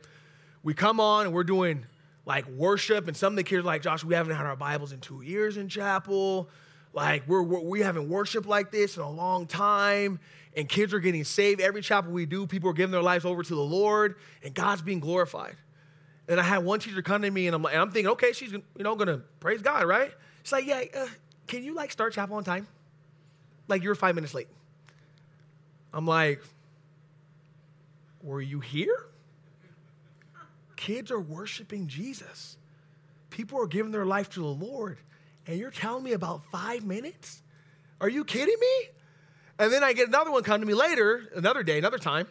[0.63, 1.87] We come on and we're doing
[2.27, 4.93] like worship, and some of the kids are like, Josh, we haven't had our Bibles
[4.93, 6.51] in two years in chapel.
[6.95, 10.21] Like we're, we're we haven't worshiped like this in a long time,
[10.57, 11.61] and kids are getting saved.
[11.61, 14.15] Every chapel we do, people are giving their lives over to the Lord,
[14.45, 15.57] and God's being glorified.
[16.29, 18.33] And I had one teacher come to me, and I'm like, and I'm thinking, okay,
[18.33, 20.13] she's you know gonna praise God, right?
[20.45, 21.07] She's like, yeah, uh,
[21.49, 22.69] can you like start chapel on time?
[23.67, 24.49] Like you're five minutes late.
[25.93, 26.43] I'm like,
[28.23, 29.07] were you here?
[30.77, 32.57] Kids are worshiping Jesus.
[33.31, 34.99] People are giving their life to the Lord,
[35.47, 37.43] and you're telling me about five minutes?
[38.01, 38.89] Are you kidding me?
[39.59, 42.27] And then I get another one come to me later, another day, another time,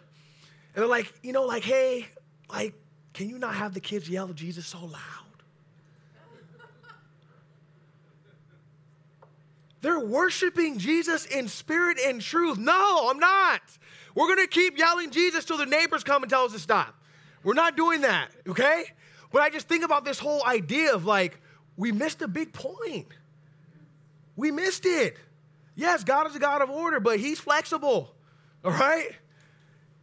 [0.76, 2.08] and they're like, you know, like, hey,
[2.50, 2.74] like,
[3.14, 5.02] can you not have the kids yell Jesus so loud?
[9.82, 12.58] They're worshiping Jesus in spirit and truth.
[12.58, 13.62] No, I'm not.
[14.16, 16.96] We're gonna keep yelling Jesus till the neighbors come and tell us to stop.
[17.44, 18.86] We're not doing that, okay?
[19.32, 21.40] But I just think about this whole idea of like,
[21.78, 23.08] we missed a big point.
[24.36, 25.18] We missed it.
[25.76, 28.14] Yes, God is a God of order, but He's flexible,
[28.64, 29.10] all right?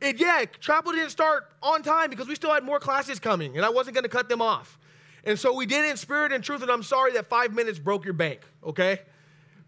[0.03, 3.65] And yeah, chapel didn't start on time because we still had more classes coming and
[3.65, 4.79] I wasn't gonna cut them off.
[5.25, 7.79] And so we did it in spirit and truth, and I'm sorry that five minutes
[7.79, 9.01] broke your bank, okay?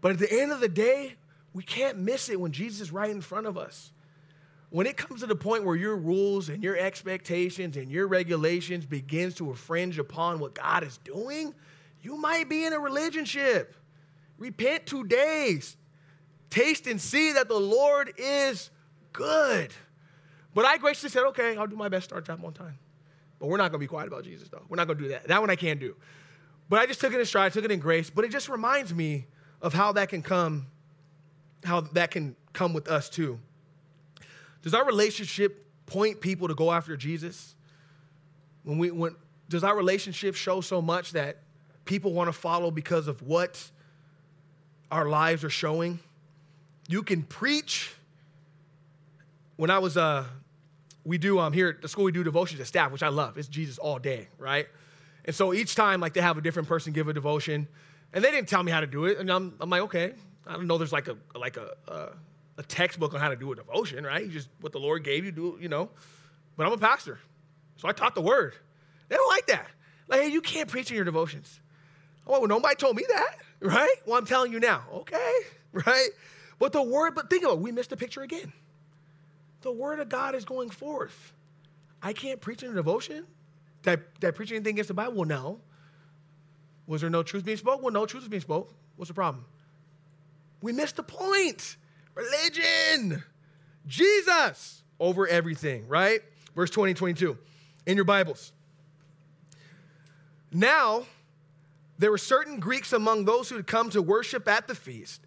[0.01, 1.13] But at the end of the day,
[1.53, 3.91] we can't miss it when Jesus is right in front of us.
[4.71, 8.87] When it comes to the point where your rules and your expectations and your regulations
[8.87, 11.53] begins to infringe upon what God is doing,
[12.03, 13.75] you might be in a relationship.
[14.37, 15.59] Repent today.
[16.49, 18.69] Taste and see that the Lord is
[19.13, 19.73] good.
[20.53, 22.77] But I graciously said, okay, I'll do my best start time on time.
[23.39, 24.61] But we're not going to be quiet about Jesus, though.
[24.69, 25.27] We're not going to do that.
[25.27, 25.95] That one I can't do.
[26.69, 28.09] But I just took it in stride, took it in grace.
[28.09, 29.25] But it just reminds me
[29.61, 30.67] of how that can come,
[31.63, 33.39] how that can come with us too.
[34.61, 37.55] Does our relationship point people to go after Jesus?
[38.63, 39.15] When we when
[39.49, 41.39] does our relationship show so much that
[41.85, 43.71] people want to follow because of what
[44.91, 45.99] our lives are showing?
[46.87, 47.93] You can preach.
[49.55, 50.25] When I was uh
[51.05, 53.37] we do um here at the school we do devotions as staff, which I love.
[53.37, 54.67] It's Jesus all day, right?
[55.25, 57.67] And so each time like they have a different person give a devotion,
[58.13, 60.13] and they didn't tell me how to do it, and I'm, I'm like, okay,
[60.45, 60.77] I don't know.
[60.77, 62.09] There's like a like a, a
[62.57, 64.23] a textbook on how to do a devotion, right?
[64.23, 65.89] You just what the Lord gave you, do you know?
[66.57, 67.19] But I'm a pastor,
[67.77, 68.55] so I taught the word.
[69.09, 69.67] They don't like that.
[70.07, 71.59] Like, hey, you can't preach in your devotions.
[72.25, 73.95] Oh, well, nobody told me that, right?
[74.05, 75.33] Well, I'm telling you now, okay,
[75.73, 76.09] right?
[76.59, 78.53] But the word, but think about it, we missed the picture again.
[79.61, 81.33] The word of God is going forth.
[82.01, 83.25] I can't preach in a devotion.
[83.81, 85.13] Did I, did I preach anything against the Bible?
[85.13, 85.59] Well, no.
[86.85, 87.81] Was there no truth being spoke?
[87.81, 88.73] Well, no truth is being spoke.
[88.97, 89.45] What's the problem?
[90.61, 91.77] We missed the point.
[92.15, 93.23] Religion.
[93.87, 96.21] Jesus over everything, right?
[96.55, 97.37] Verse 20, 22
[97.85, 98.51] in your Bibles.
[100.51, 101.03] Now,
[101.97, 105.21] there were certain Greeks among those who had come to worship at the feast.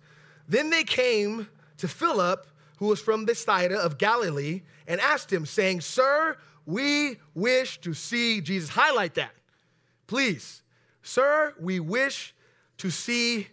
[0.49, 1.49] Then they came
[1.79, 2.47] to Philip,
[2.79, 8.41] who was from Bethsaida of Galilee, and asked him, saying, Sir, we wish to see
[8.41, 8.71] Jesus.
[8.71, 9.33] Highlight that,
[10.07, 10.63] please.
[11.03, 12.35] Sir, we wish
[12.79, 13.49] to see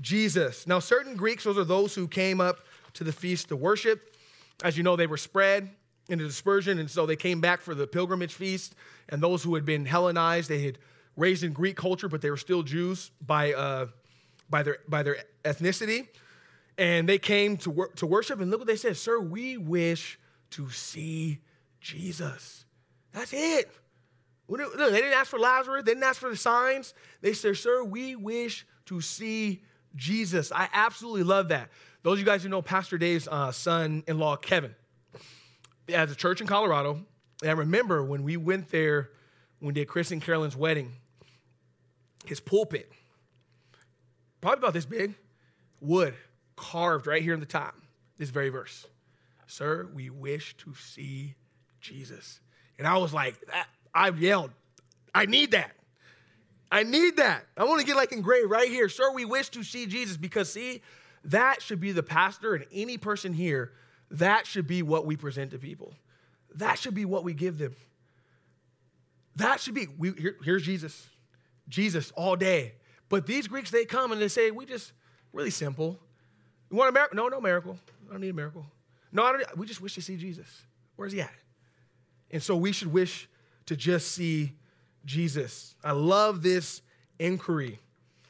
[0.00, 0.66] Jesus.
[0.66, 2.60] Now, certain Greeks, those are those who came up
[2.94, 4.14] to the feast to worship.
[4.62, 5.70] As you know, they were spread
[6.08, 8.74] in the dispersion, and so they came back for the pilgrimage feast.
[9.08, 10.78] And those who had been Hellenized, they had
[11.18, 13.86] raised in Greek culture, but they were still Jews by, uh,
[14.48, 16.08] by, their, by their ethnicity.
[16.78, 20.18] And they came to, wor- to worship, and look what they said Sir, we wish
[20.50, 21.40] to see
[21.80, 22.64] Jesus.
[23.12, 23.70] That's it.
[24.48, 26.94] Look, they didn't ask for Lazarus, they didn't ask for the signs.
[27.20, 29.62] They said, Sir, we wish to see
[29.96, 30.52] Jesus.
[30.52, 31.68] I absolutely love that.
[32.02, 34.74] Those of you guys who know Pastor Dave's uh, son in law, Kevin,
[35.88, 37.04] has a church in Colorado.
[37.42, 39.10] And I remember when we went there,
[39.58, 40.92] when we did Chris and Carolyn's wedding,
[42.28, 42.90] his pulpit,
[44.40, 45.14] probably about this big,
[45.80, 46.14] wood
[46.56, 47.74] carved right here in the top,
[48.18, 48.86] this very verse.
[49.46, 51.34] Sir, we wish to see
[51.80, 52.40] Jesus.
[52.78, 53.34] And I was like,
[53.94, 54.50] I yelled,
[55.14, 55.72] I need that.
[56.70, 57.46] I need that.
[57.56, 58.90] I want to get like engraved right here.
[58.90, 60.82] Sir, we wish to see Jesus because, see,
[61.24, 63.72] that should be the pastor and any person here.
[64.10, 65.94] That should be what we present to people.
[66.54, 67.74] That should be what we give them.
[69.36, 71.08] That should be, we, here, here's Jesus.
[71.68, 72.74] Jesus all day.
[73.08, 74.92] But these Greeks, they come and they say, we just,
[75.32, 75.98] really simple.
[76.70, 77.16] You want a miracle?
[77.16, 77.78] No, no miracle.
[78.08, 78.66] I don't need a miracle.
[79.12, 80.62] No, I don't, we just wish to see Jesus.
[80.96, 81.32] Where's he at?
[82.30, 83.28] And so we should wish
[83.66, 84.52] to just see
[85.04, 85.74] Jesus.
[85.82, 86.82] I love this
[87.18, 87.78] inquiry.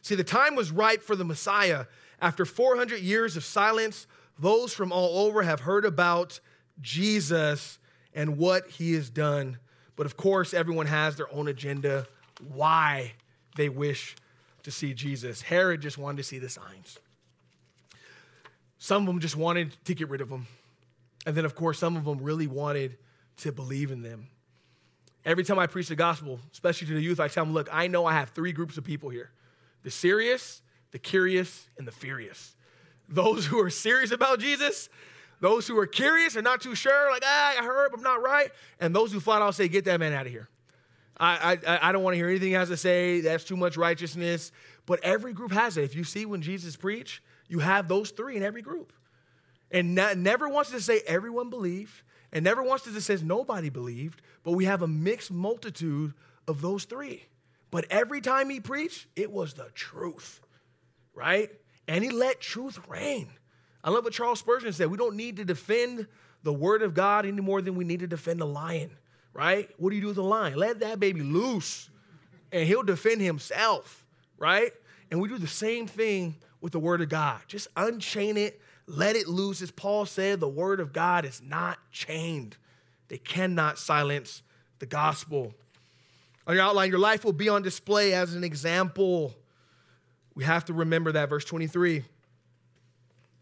[0.02, 1.86] See, the time was ripe for the Messiah.
[2.20, 4.06] After 400 years of silence,
[4.38, 6.40] those from all over have heard about
[6.80, 7.78] Jesus
[8.14, 9.58] and what he has done.
[9.96, 12.06] But of course, everyone has their own agenda
[12.52, 13.14] why
[13.58, 14.16] they wish
[14.62, 15.42] to see Jesus.
[15.42, 16.98] Herod just wanted to see the signs.
[18.78, 20.46] Some of them just wanted to get rid of them.
[21.26, 22.96] And then, of course, some of them really wanted
[23.38, 24.28] to believe in them.
[25.24, 27.88] Every time I preach the gospel, especially to the youth, I tell them, look, I
[27.88, 29.30] know I have three groups of people here
[29.82, 32.54] the serious, the curious, and the furious.
[33.08, 34.88] Those who are serious about Jesus,
[35.40, 38.22] those who are curious and not too sure, like, ah, I heard, but I'm not
[38.22, 38.50] right,
[38.80, 40.48] and those who flat out say, get that man out of here.
[41.20, 43.20] I, I, I don't want to hear anything he has to say.
[43.20, 44.52] That's too much righteousness.
[44.86, 45.82] But every group has it.
[45.82, 48.92] If you see when Jesus preached, you have those three in every group.
[49.70, 52.02] And never wants to say everyone believed,
[52.32, 56.14] and never wants to say nobody believed, but we have a mixed multitude
[56.46, 57.24] of those three.
[57.70, 60.40] But every time he preached, it was the truth,
[61.12, 61.50] right?
[61.86, 63.28] And he let truth reign.
[63.84, 64.90] I love what Charles Spurgeon said.
[64.90, 66.06] We don't need to defend
[66.42, 68.90] the word of God any more than we need to defend a lion,
[69.38, 69.70] right?
[69.76, 70.56] What do you do with a lion?
[70.56, 71.90] Let that baby loose,
[72.50, 74.04] and he'll defend himself,
[74.36, 74.72] right?
[75.12, 77.40] And we do the same thing with the word of God.
[77.46, 79.62] Just unchain it, let it loose.
[79.62, 82.56] As Paul said, the word of God is not chained,
[83.06, 84.42] they cannot silence
[84.80, 85.54] the gospel.
[86.48, 89.36] On your outline, your life will be on display as an example.
[90.34, 92.02] We have to remember that, verse 23.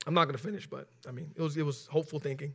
[0.06, 2.54] I'm not going to finish, but I mean, it was, it was hopeful thinking.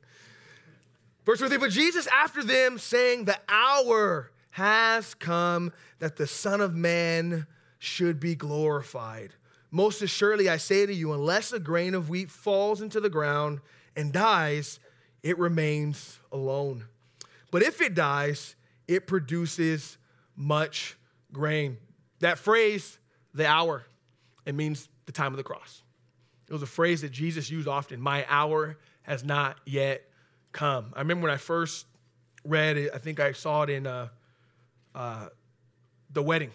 [1.25, 6.75] Verse 23 But Jesus, after them, saying, The hour has come that the Son of
[6.75, 7.47] Man
[7.79, 9.33] should be glorified.
[9.71, 13.61] Most assuredly, I say to you, unless a grain of wheat falls into the ground
[13.95, 14.79] and dies,
[15.23, 16.85] it remains alone.
[17.51, 18.55] But if it dies,
[18.87, 19.97] it produces
[20.35, 20.97] much
[21.31, 21.77] grain.
[22.19, 22.99] That phrase,
[23.33, 23.85] the hour,
[24.45, 25.83] it means the time of the cross.
[26.49, 28.01] It was a phrase that Jesus used often.
[28.01, 30.03] My hour has not yet
[30.51, 30.93] come.
[30.95, 31.85] I remember when I first
[32.43, 34.09] read it, I think I saw it in uh,
[34.95, 35.27] uh,
[36.11, 36.51] The Wedding.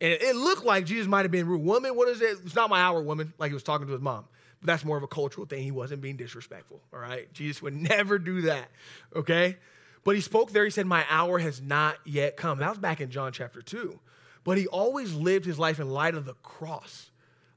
[0.00, 1.62] And it looked like Jesus might have been rude.
[1.62, 2.38] Woman, what is it?
[2.44, 4.26] It's not my hour, woman, like he was talking to his mom.
[4.60, 5.62] But that's more of a cultural thing.
[5.62, 7.32] He wasn't being disrespectful, all right?
[7.32, 8.68] Jesus would never do that,
[9.14, 9.56] okay?
[10.04, 12.58] But he spoke there, he said, My hour has not yet come.
[12.58, 13.98] That was back in John chapter 2.
[14.42, 17.10] But he always lived his life in light of the cross,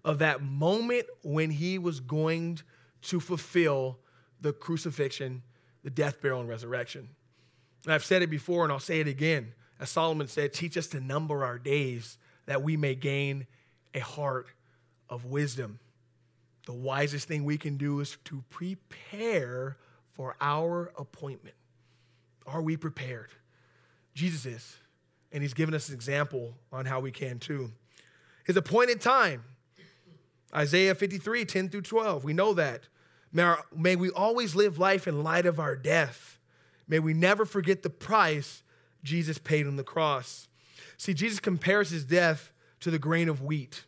[0.05, 2.59] of that moment when he was going
[3.03, 3.99] to fulfill
[4.41, 5.41] the crucifixion,
[5.83, 7.09] the death, burial, and resurrection.
[7.85, 9.53] And I've said it before and I'll say it again.
[9.79, 13.47] As Solomon said, teach us to number our days that we may gain
[13.93, 14.47] a heart
[15.09, 15.79] of wisdom.
[16.65, 19.77] The wisest thing we can do is to prepare
[20.13, 21.55] for our appointment.
[22.45, 23.29] Are we prepared?
[24.15, 24.75] Jesus is,
[25.31, 27.71] and he's given us an example on how we can too.
[28.45, 29.43] His appointed time,
[30.55, 32.81] Isaiah 53, 10 through 12, we know that.
[33.31, 36.39] May, our, may we always live life in light of our death.
[36.87, 38.63] May we never forget the price
[39.03, 40.47] Jesus paid on the cross.
[40.97, 43.83] See, Jesus compares his death to the grain of wheat.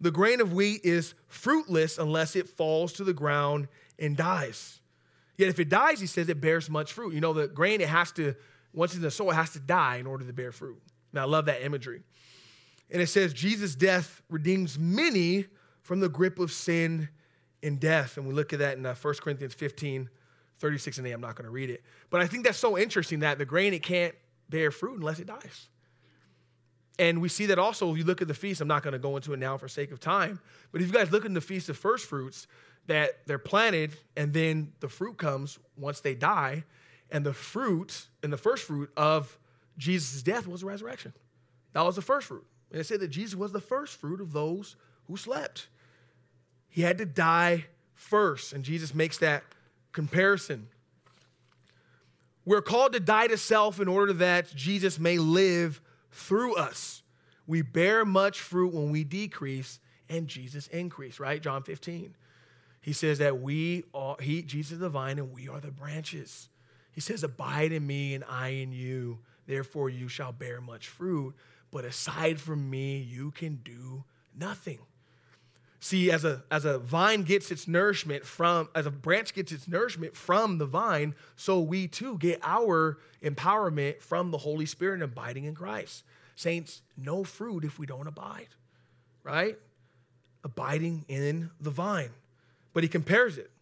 [0.00, 4.80] The grain of wheat is fruitless unless it falls to the ground and dies.
[5.36, 7.14] Yet if it dies, he says it bears much fruit.
[7.14, 8.34] You know, the grain, it has to,
[8.72, 10.80] once in the soil, it has to die in order to bear fruit.
[11.12, 12.02] Now, I love that imagery.
[12.90, 15.46] And it says, Jesus' death redeems many
[15.82, 17.08] from the grip of sin
[17.62, 18.16] and death.
[18.16, 20.08] And we look at that in uh, 1 Corinthians 15,
[20.58, 21.12] 36 and 8.
[21.12, 21.82] I'm not going to read it.
[22.10, 24.14] But I think that's so interesting that the grain, it can't
[24.48, 25.68] bear fruit unless it dies.
[26.98, 28.98] And we see that also, if you look at the feast, I'm not going to
[28.98, 30.40] go into it now for sake of time,
[30.72, 32.46] but if you guys look at the feast of first fruits,
[32.86, 36.64] that they're planted and then the fruit comes once they die,
[37.10, 39.38] and the fruit and the first fruit of
[39.76, 41.12] Jesus' death was the resurrection.
[41.72, 42.46] That was the first fruit.
[42.70, 44.76] And it said that Jesus was the first fruit of those
[45.06, 45.68] who slept.
[46.76, 49.44] He had to die first, and Jesus makes that
[49.92, 50.68] comparison.
[52.44, 57.02] We're called to die to self in order that Jesus may live through us.
[57.46, 61.40] We bear much fruit when we decrease and Jesus increase, right?
[61.40, 62.14] John 15.
[62.82, 66.50] He says that we are, he, Jesus is the vine and we are the branches.
[66.92, 69.20] He says, Abide in me and I in you.
[69.46, 71.34] Therefore, you shall bear much fruit.
[71.70, 74.04] But aside from me, you can do
[74.38, 74.80] nothing.
[75.86, 79.68] See, as a, as a vine gets its nourishment from, as a branch gets its
[79.68, 85.44] nourishment from the vine, so we too get our empowerment from the Holy Spirit abiding
[85.44, 86.02] in Christ.
[86.34, 88.48] Saints, no fruit if we don't abide,
[89.22, 89.56] right?
[90.42, 92.10] Abiding in the vine.
[92.72, 93.52] But he compares it.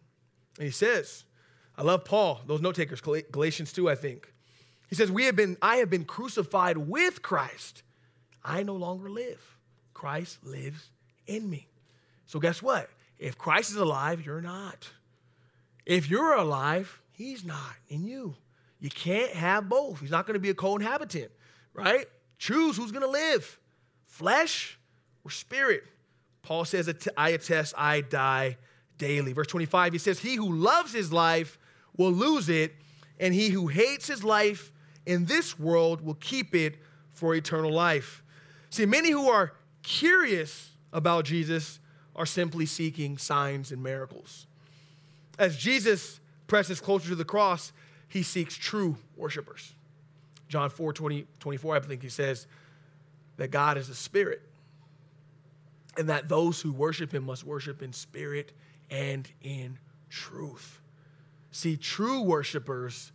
[0.57, 1.25] And he says,
[1.77, 4.33] I love Paul, those note takers, Galatians 2, I think.
[4.89, 7.83] He says, We have been, I have been crucified with Christ.
[8.43, 9.59] I no longer live.
[9.93, 10.89] Christ lives
[11.27, 11.67] in me.
[12.25, 12.89] So, guess what?
[13.17, 14.89] If Christ is alive, you're not.
[15.85, 18.35] If you're alive, he's not in you.
[18.79, 19.99] You can't have both.
[19.99, 21.31] He's not going to be a co inhabitant,
[21.73, 22.05] right?
[22.37, 23.59] Choose who's going to live
[24.05, 24.79] flesh
[25.23, 25.83] or spirit.
[26.41, 28.57] Paul says, I attest, I die
[28.97, 29.33] daily.
[29.33, 31.57] Verse 25, he says, He who loves his life
[31.97, 32.75] will lose it,
[33.19, 34.71] and he who hates his life
[35.05, 36.77] in this world will keep it
[37.11, 38.23] for eternal life.
[38.69, 39.53] See, many who are
[39.83, 41.79] curious about Jesus
[42.15, 44.47] are simply seeking signs and miracles.
[45.37, 47.73] As Jesus presses closer to the cross,
[48.07, 49.73] he seeks true worshipers.
[50.47, 52.47] John 4 20, 24, I think he says
[53.37, 54.41] that God is a spirit
[55.97, 58.53] and that those who worship him must worship in spirit
[58.89, 59.77] and in
[60.09, 60.79] truth.
[61.51, 63.11] See, true worshipers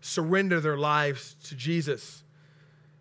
[0.00, 2.22] surrender their lives to Jesus.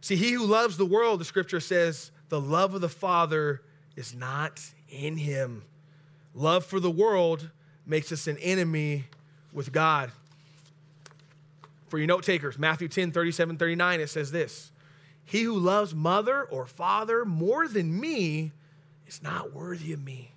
[0.02, 3.62] See, he who loves the world, the scripture says, the love of the Father
[3.96, 4.62] is not
[4.94, 5.64] in him.
[6.34, 7.50] Love for the world
[7.86, 9.06] makes us an enemy
[9.52, 10.12] with God.
[11.90, 14.72] For your note takers, Matthew 10, 37, 39, it says this
[15.26, 18.52] He who loves mother or father more than me
[19.08, 20.32] is not worthy of me.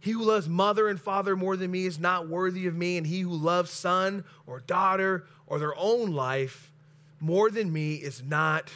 [0.00, 3.06] He who loves mother and father more than me is not worthy of me, and
[3.06, 6.72] he who loves son or daughter or their own life
[7.18, 8.70] more than me is not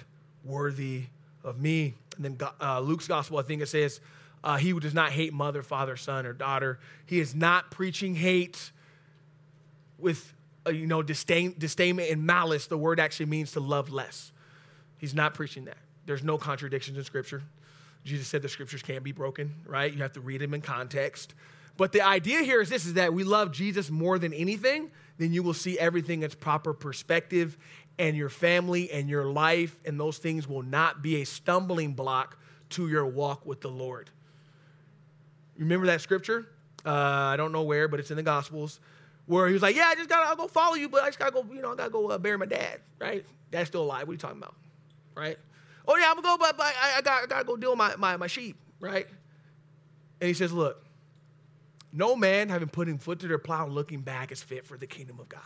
[0.44, 1.04] worthy
[1.44, 1.94] of me.
[2.16, 4.00] And then uh, Luke's gospel, I think it says,
[4.42, 8.72] uh, he does not hate mother, father, son, or daughter, he is not preaching hate
[9.98, 10.32] with
[10.66, 12.66] uh, you know disdain, disdainment and malice.
[12.66, 14.32] The word actually means to love less.
[14.98, 15.78] He's not preaching that.
[16.06, 17.42] There's no contradictions in Scripture.
[18.04, 19.92] Jesus said the Scriptures can't be broken, right?
[19.92, 21.34] You have to read them in context.
[21.76, 24.90] But the idea here is this: is that we love Jesus more than anything.
[25.18, 27.58] Then you will see everything its proper perspective,
[27.98, 32.38] and your family and your life and those things will not be a stumbling block
[32.70, 34.10] to your walk with the Lord.
[35.60, 36.46] Remember that scripture?
[36.84, 38.80] Uh, I don't know where, but it's in the Gospels,
[39.26, 41.18] where he was like, "Yeah, I just gotta I'll go follow you, but I just
[41.18, 43.24] gotta go, you know, I gotta go uh, bury my dad." Right?
[43.52, 44.08] Dad's still alive.
[44.08, 44.56] What are you talking about?
[45.14, 45.38] Right?
[45.86, 47.78] Oh yeah, I'm gonna go, but, but I, I, got, I gotta go deal with
[47.78, 48.56] my, my, my sheep.
[48.80, 49.06] Right?
[50.20, 50.82] And he says, "Look,
[51.92, 54.78] no man having put in foot to their plow and looking back is fit for
[54.78, 55.42] the kingdom of God."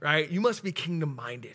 [0.00, 0.28] Right?
[0.28, 1.54] You must be kingdom minded.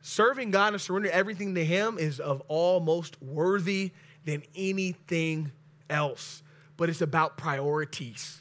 [0.00, 3.90] Serving God and surrendering everything to Him is of all most worthy
[4.24, 5.50] than anything
[5.90, 6.44] else
[6.78, 8.40] but it's about priorities.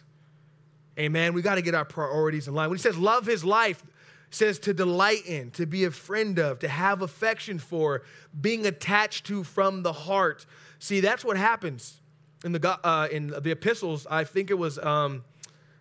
[0.98, 1.34] Amen.
[1.34, 2.70] We got to get our priorities in line.
[2.70, 3.84] When he says love his life,
[4.30, 8.04] says to delight in, to be a friend of, to have affection for,
[8.40, 10.46] being attached to from the heart.
[10.80, 12.00] See, that's what happens
[12.46, 14.06] in the uh, in the epistles.
[14.10, 15.24] I think it was um,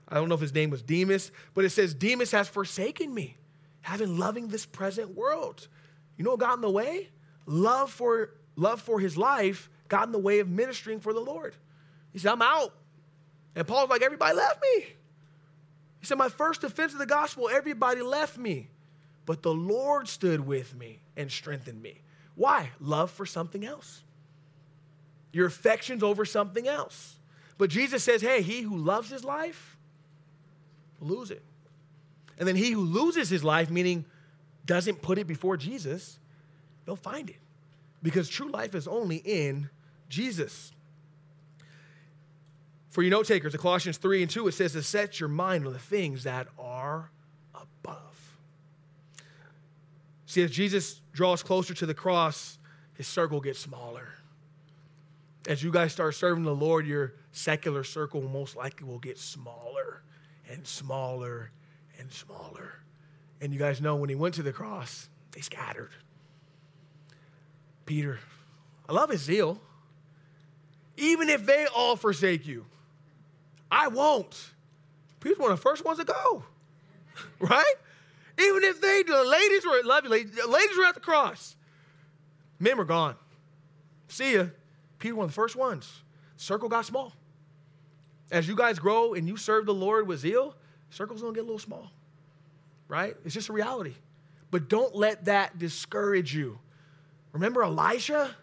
[0.08, 3.36] I don't know if his name was Demas, but it says Demas has forsaken me,
[3.82, 5.68] having loving this present world.
[6.16, 7.10] You know what got in the way?
[7.46, 11.54] Love for love for his life got in the way of ministering for the Lord.
[12.16, 12.72] He said, I'm out.
[13.54, 14.86] And Paul's like, everybody left me.
[16.00, 18.70] He said, my first defense of the gospel, everybody left me.
[19.26, 22.00] But the Lord stood with me and strengthened me.
[22.34, 22.70] Why?
[22.80, 24.00] Love for something else.
[25.30, 27.16] Your affections over something else.
[27.58, 29.76] But Jesus says, hey, he who loves his life
[30.98, 31.42] will lose it.
[32.38, 34.06] And then he who loses his life, meaning
[34.64, 36.18] doesn't put it before Jesus,
[36.86, 37.36] they'll find it.
[38.02, 39.68] Because true life is only in
[40.08, 40.72] Jesus.
[42.96, 45.74] For you note takers, Colossians 3 and 2, it says to set your mind on
[45.74, 47.10] the things that are
[47.54, 48.38] above.
[50.24, 52.56] See, as Jesus draws closer to the cross,
[52.94, 54.08] his circle gets smaller.
[55.46, 60.00] As you guys start serving the Lord, your secular circle most likely will get smaller
[60.50, 61.50] and smaller
[61.98, 62.80] and smaller.
[63.42, 65.92] And you guys know when he went to the cross, they scattered.
[67.84, 68.20] Peter,
[68.88, 69.60] I love his zeal.
[70.96, 72.64] Even if they all forsake you,
[73.70, 74.52] I won't.
[75.20, 76.44] Peter's one of the first ones to go,
[77.40, 77.74] right?
[78.38, 81.56] Even if they, the ladies were, love you, ladies, ladies were at the cross.
[82.58, 83.16] Men were gone.
[84.08, 84.46] See ya.
[84.98, 86.02] Peter, one of the first ones.
[86.36, 87.12] Circle got small.
[88.30, 90.54] As you guys grow and you serve the Lord with zeal,
[90.90, 91.90] circle's gonna get a little small,
[92.88, 93.16] right?
[93.24, 93.94] It's just a reality.
[94.50, 96.58] But don't let that discourage you.
[97.32, 98.34] Remember Elijah?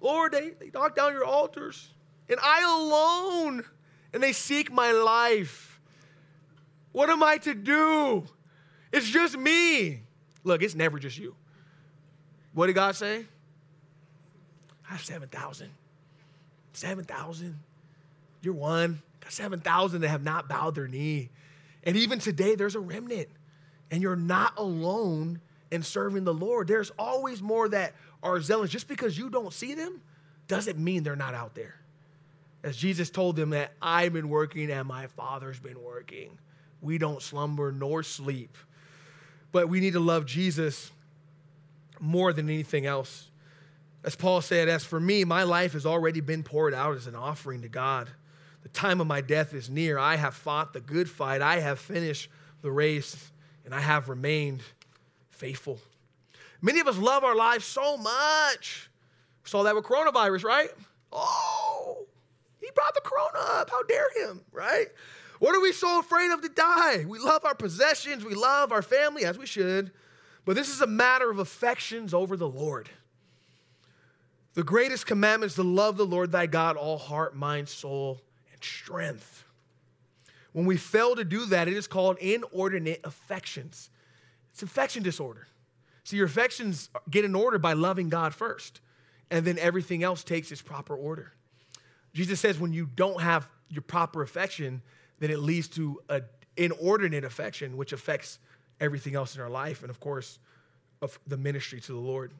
[0.00, 1.92] Lord, they, they knocked down your altars,
[2.28, 3.64] and I alone
[4.12, 5.80] and they seek my life.
[6.92, 8.24] What am I to do?
[8.92, 10.02] It's just me.
[10.44, 11.34] Look, it's never just you.
[12.54, 13.26] What did God say?
[14.88, 15.68] I have 7,000.
[16.72, 17.58] 7,000.
[18.42, 19.02] You're one.
[19.20, 21.28] Got 7,000 that have not bowed their knee.
[21.84, 23.28] And even today, there's a remnant.
[23.90, 25.40] And you're not alone
[25.70, 26.68] in serving the Lord.
[26.68, 28.70] There's always more that are zealous.
[28.70, 30.00] Just because you don't see them
[30.46, 31.77] doesn't mean they're not out there.
[32.62, 36.38] As Jesus told them that I've been working and my Father's been working.
[36.80, 38.56] We don't slumber nor sleep.
[39.52, 40.90] But we need to love Jesus
[42.00, 43.30] more than anything else.
[44.04, 47.14] As Paul said, as for me, my life has already been poured out as an
[47.14, 48.08] offering to God.
[48.62, 49.98] The time of my death is near.
[49.98, 51.42] I have fought the good fight.
[51.42, 52.30] I have finished
[52.62, 53.30] the race,
[53.64, 54.62] and I have remained
[55.30, 55.78] faithful.
[56.60, 58.90] Many of us love our lives so much.
[59.44, 60.70] We saw that with coronavirus, right?
[61.12, 61.57] Oh,
[62.78, 63.70] brought the corona up.
[63.70, 64.86] How dare him, right?
[65.40, 67.04] What are we so afraid of to die?
[67.06, 69.90] We love our possessions, we love our family, as we should,
[70.44, 72.88] but this is a matter of affections over the Lord.
[74.54, 78.20] The greatest commandment is to love the Lord thy God, all heart, mind, soul,
[78.52, 79.44] and strength.
[80.52, 83.90] When we fail to do that, it is called inordinate affections.
[84.52, 85.48] It's affection disorder.
[86.04, 88.80] See, your affections get in order by loving God first,
[89.30, 91.32] and then everything else takes its proper order.
[92.12, 94.82] Jesus says when you don't have your proper affection,
[95.18, 96.24] then it leads to an
[96.56, 98.38] inordinate affection, which affects
[98.80, 100.38] everything else in our life, and of course,
[101.00, 102.32] of the ministry to the Lord.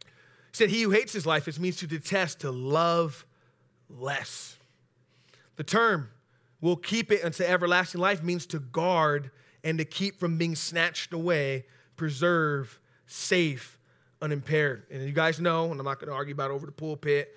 [0.00, 3.26] He said, He who hates his life, it means to detest, to love
[3.88, 4.56] less.
[5.56, 6.10] The term
[6.60, 9.30] will keep it unto everlasting life means to guard
[9.62, 11.64] and to keep from being snatched away,
[11.96, 13.78] preserve, safe,
[14.20, 14.84] unimpaired.
[14.90, 17.34] And you guys know, and I'm not going to argue about over the pulpit,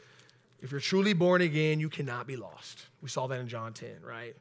[0.62, 2.88] if you're truly born again, you cannot be lost.
[3.01, 4.36] We saw that in John 10, right?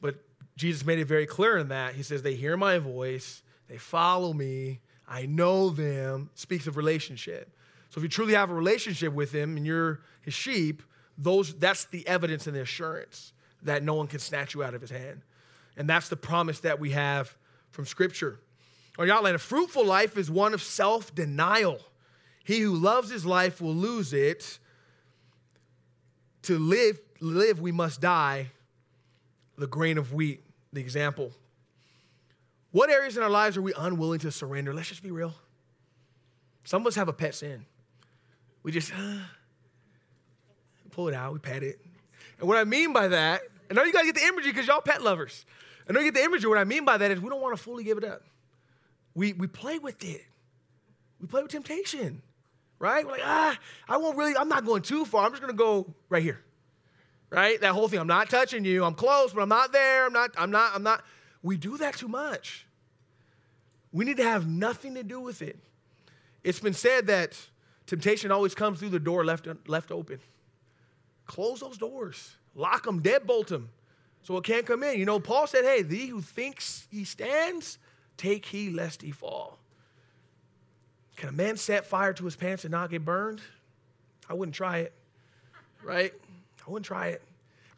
[0.00, 0.16] But
[0.56, 1.94] Jesus made it very clear in that.
[1.94, 7.54] He says, They hear my voice, they follow me, I know them, speaks of relationship.
[7.90, 10.82] So if you truly have a relationship with him and you're his sheep,
[11.18, 13.32] those that's the evidence and the assurance
[13.62, 15.22] that no one can snatch you out of his hand.
[15.76, 17.36] And that's the promise that we have
[17.72, 18.38] from scripture.
[18.98, 21.80] On your outline, a fruitful life is one of self-denial.
[22.44, 24.58] He who loves his life will lose it.
[26.42, 28.50] To live, live we must die.
[29.58, 31.32] The grain of wheat, the example.
[32.72, 34.72] What areas in our lives are we unwilling to surrender?
[34.72, 35.34] Let's just be real.
[36.64, 37.66] Some of us have a pet sin.
[38.62, 39.18] We just uh,
[40.90, 41.80] pull it out, we pet it.
[42.38, 44.80] And what I mean by that, I know you gotta get the imagery because y'all
[44.80, 45.44] pet lovers.
[45.88, 46.48] I know you get the imagery.
[46.48, 48.22] What I mean by that is we don't want to fully give it up.
[49.14, 50.24] We, we play with it.
[51.20, 52.22] We play with temptation,
[52.80, 53.04] right?
[53.04, 53.56] We're like, ah,
[53.88, 55.24] I won't really, I'm not going too far.
[55.24, 56.40] I'm just gonna go right here,
[57.28, 57.60] right?
[57.60, 58.00] That whole thing.
[58.00, 58.82] I'm not touching you.
[58.84, 60.06] I'm close, but I'm not there.
[60.06, 61.04] I'm not, I'm not, I'm not.
[61.42, 62.66] We do that too much.
[63.92, 65.58] We need to have nothing to do with it.
[66.42, 67.38] It's been said that
[67.86, 70.20] temptation always comes through the door left, left open.
[71.26, 73.68] Close those doors, lock them, deadbolt them,
[74.22, 74.98] so it can't come in.
[74.98, 77.78] You know, Paul said, Hey, thee who thinks he stands,
[78.16, 79.58] take heed lest he fall.
[81.20, 83.42] Can a man set fire to his pants and not get burned?
[84.26, 84.94] I wouldn't try it,
[85.82, 86.14] right?
[86.66, 87.22] I wouldn't try it.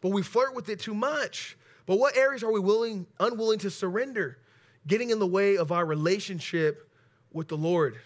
[0.00, 1.56] But we flirt with it too much.
[1.84, 4.38] But what areas are we willing, unwilling to surrender,
[4.86, 6.88] getting in the way of our relationship
[7.32, 7.98] with the Lord?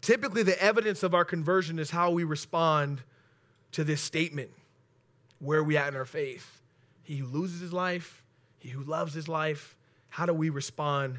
[0.00, 3.02] Typically, the evidence of our conversion is how we respond
[3.72, 4.50] to this statement.
[5.40, 6.62] Where are we at in our faith?
[7.02, 8.22] He who loses his life,
[8.60, 9.74] he who loves his life.
[10.10, 11.18] How do we respond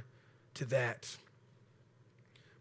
[0.53, 1.17] to that?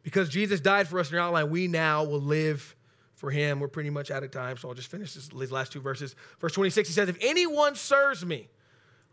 [0.04, 2.76] Because Jesus died for us in our outline, we now will live
[3.14, 3.58] for him.
[3.58, 6.14] We're pretty much out of time, so I'll just finish this, these last two verses.
[6.38, 8.48] Verse 26, he says, If anyone serves me,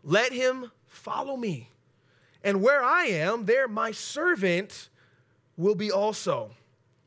[0.04, 1.70] let him follow me.
[2.44, 4.90] And where I am, there my servant
[5.56, 6.50] will be also.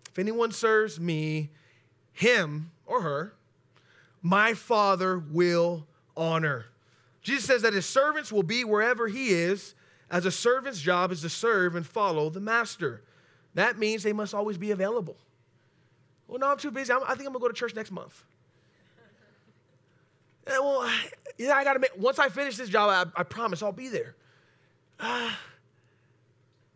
[0.09, 1.51] If anyone serves me,
[2.11, 3.33] him or her,
[4.23, 5.85] my Father will
[6.17, 6.65] honor.
[7.21, 9.75] Jesus says that his servants will be wherever he is,
[10.09, 13.03] as a servant's job is to serve and follow the master.
[13.55, 15.17] That means they must always be available.
[16.27, 16.91] Well, no, I'm too busy.
[16.91, 18.23] I'm, i think I'm gonna go to church next month.
[20.47, 20.89] And well,
[21.37, 21.97] yeah, I gotta make.
[21.97, 24.15] Once I finish this job, I, I promise I'll be there.
[24.99, 25.31] Uh,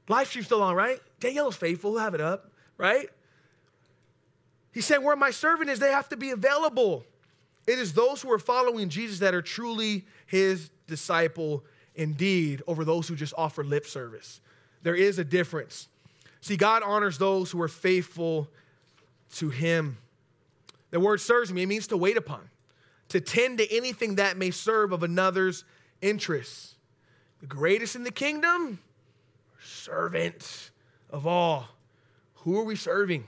[0.08, 1.00] live stream's still on, right?
[1.20, 1.92] Danielle's faithful.
[1.92, 3.08] We'll have it up, right?
[4.72, 7.06] He said, Where my servant is, they have to be available.
[7.68, 11.64] It is those who are following Jesus that are truly his disciple
[11.96, 14.40] indeed, over those who just offer lip service.
[14.84, 15.89] There is a difference.
[16.41, 18.49] See, God honors those who are faithful
[19.36, 19.98] to him.
[20.91, 22.49] The word serves me, it means to wait upon,
[23.10, 25.66] to tend to anything that may serve of another's
[26.02, 26.76] interests.
[27.41, 28.80] The greatest in the kingdom,
[29.61, 30.72] servant
[31.10, 31.68] of all.
[32.36, 33.28] Who are we serving?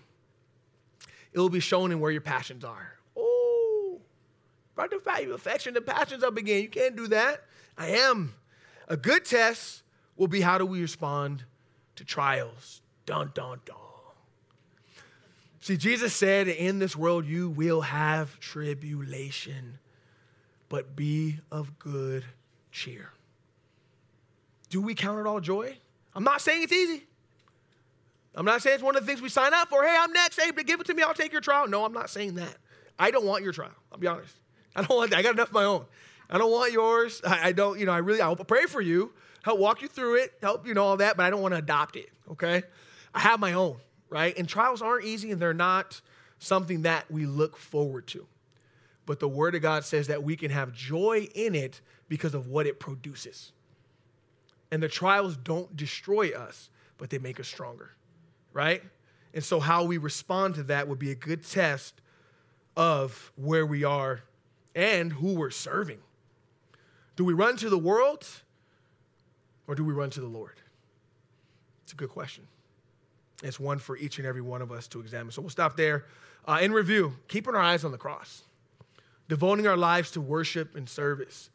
[1.34, 2.94] It will be shown in where your passions are.
[3.16, 4.02] Oh,
[4.76, 6.62] by the value, affection, the passions up again.
[6.62, 7.44] You can't do that.
[7.78, 8.34] I am.
[8.88, 9.84] A good test
[10.18, 11.44] will be how do we respond
[11.96, 12.82] to trials?
[13.06, 13.78] Dun, dun, dun.
[15.60, 19.78] See, Jesus said, In this world you will have tribulation,
[20.70, 22.26] but be of good
[22.72, 23.12] cheer.
[24.70, 25.78] Do we count it all joy?
[26.16, 27.06] I'm not saying it's easy.
[28.34, 29.84] I'm not saying it's one of the things we sign up for.
[29.84, 30.40] Hey, I'm next.
[30.40, 31.04] Hey, give it to me.
[31.04, 31.68] I'll take your trial.
[31.68, 32.56] No, I'm not saying that.
[32.98, 33.76] I don't want your trial.
[33.92, 34.36] I'll be honest.
[34.76, 35.20] I don't want that.
[35.20, 35.86] I got enough of my own.
[36.30, 37.22] I don't want yours.
[37.26, 39.12] I, I don't, you know, I really, I'll pray for you,
[39.44, 41.58] help walk you through it, help, you know, all that, but I don't want to
[41.58, 42.64] adopt it, okay?
[43.14, 43.78] I have my own,
[44.10, 44.38] right?
[44.38, 46.02] And trials aren't easy and they're not
[46.40, 48.26] something that we look forward to.
[49.06, 52.48] But the Word of God says that we can have joy in it because of
[52.48, 53.52] what it produces.
[54.72, 57.92] And the trials don't destroy us, but they make us stronger,
[58.54, 58.84] right?
[59.34, 62.02] And so, how we respond to that would be a good test
[62.76, 64.22] of where we are
[64.76, 66.00] and who we're serving.
[67.16, 68.26] Do we run to the world
[69.68, 70.62] or do we run to the Lord?
[71.84, 72.48] It's a good question.
[73.44, 75.32] It's one for each and every one of us to examine.
[75.32, 76.06] So we'll stop there.
[76.48, 78.44] Uh, in review, keeping our eyes on the cross,
[79.28, 81.50] devoting our lives to worship and service.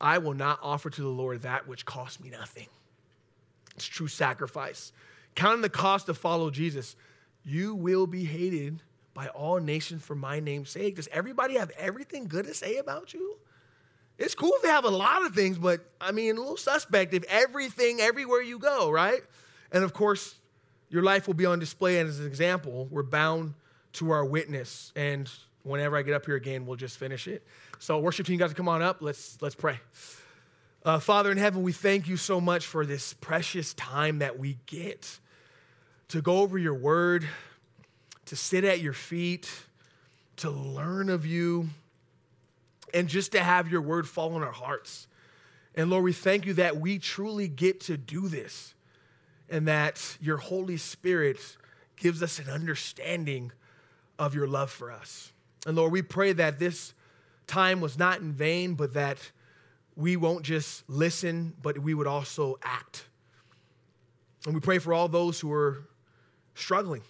[0.00, 2.66] I will not offer to the Lord that which costs me nothing.
[3.76, 4.92] It's true sacrifice.
[5.34, 6.96] Counting the cost to follow Jesus,
[7.44, 8.82] you will be hated
[9.14, 10.96] by all nations for my name's sake.
[10.96, 13.38] Does everybody have everything good to say about you?
[14.18, 17.14] It's cool if they have a lot of things, but I mean, a little suspect
[17.14, 19.22] if everything, everywhere you go, right?
[19.70, 20.34] And of course,
[20.92, 21.98] your life will be on display.
[21.98, 23.54] And as an example, we're bound
[23.94, 24.92] to our witness.
[24.94, 25.28] And
[25.62, 27.44] whenever I get up here again, we'll just finish it.
[27.78, 28.98] So, worship team, you guys, come on up.
[29.00, 29.80] Let's let's pray.
[30.84, 34.58] Uh, Father in heaven, we thank you so much for this precious time that we
[34.66, 35.18] get
[36.08, 37.26] to go over your word,
[38.26, 39.50] to sit at your feet,
[40.36, 41.70] to learn of you,
[42.92, 45.06] and just to have your word fall on our hearts.
[45.74, 48.74] And Lord, we thank you that we truly get to do this
[49.52, 51.36] and that your Holy Spirit
[51.96, 53.52] gives us an understanding
[54.18, 55.30] of your love for us.
[55.66, 56.94] And Lord, we pray that this
[57.46, 59.30] time was not in vain, but that
[59.94, 63.04] we won't just listen, but we would also act.
[64.46, 65.86] And we pray for all those who are
[66.54, 67.02] struggling,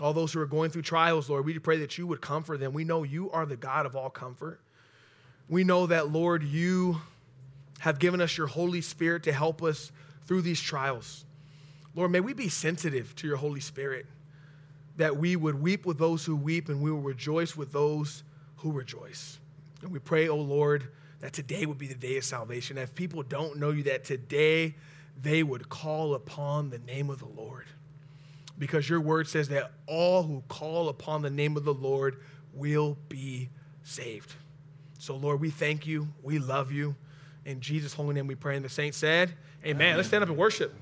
[0.00, 1.44] all those who are going through trials, Lord.
[1.44, 2.72] We pray that you would comfort them.
[2.72, 4.58] We know you are the God of all comfort.
[5.50, 7.02] We know that, Lord, you
[7.80, 9.92] have given us your Holy Spirit to help us
[10.26, 11.26] through these trials.
[11.94, 14.06] Lord, may we be sensitive to your Holy Spirit,
[14.96, 18.22] that we would weep with those who weep and we will rejoice with those
[18.56, 19.38] who rejoice.
[19.82, 20.88] And we pray, oh Lord,
[21.20, 22.78] that today would be the day of salvation.
[22.78, 24.74] If people don't know you, that today
[25.20, 27.66] they would call upon the name of the Lord.
[28.58, 32.20] Because your word says that all who call upon the name of the Lord
[32.52, 33.48] will be
[33.82, 34.34] saved.
[34.98, 36.08] So, Lord, we thank you.
[36.22, 36.94] We love you.
[37.44, 38.56] In Jesus' holy name we pray.
[38.56, 39.34] And the saints said,
[39.64, 39.76] Amen.
[39.76, 39.96] Amen.
[39.96, 40.72] Let's stand up and worship.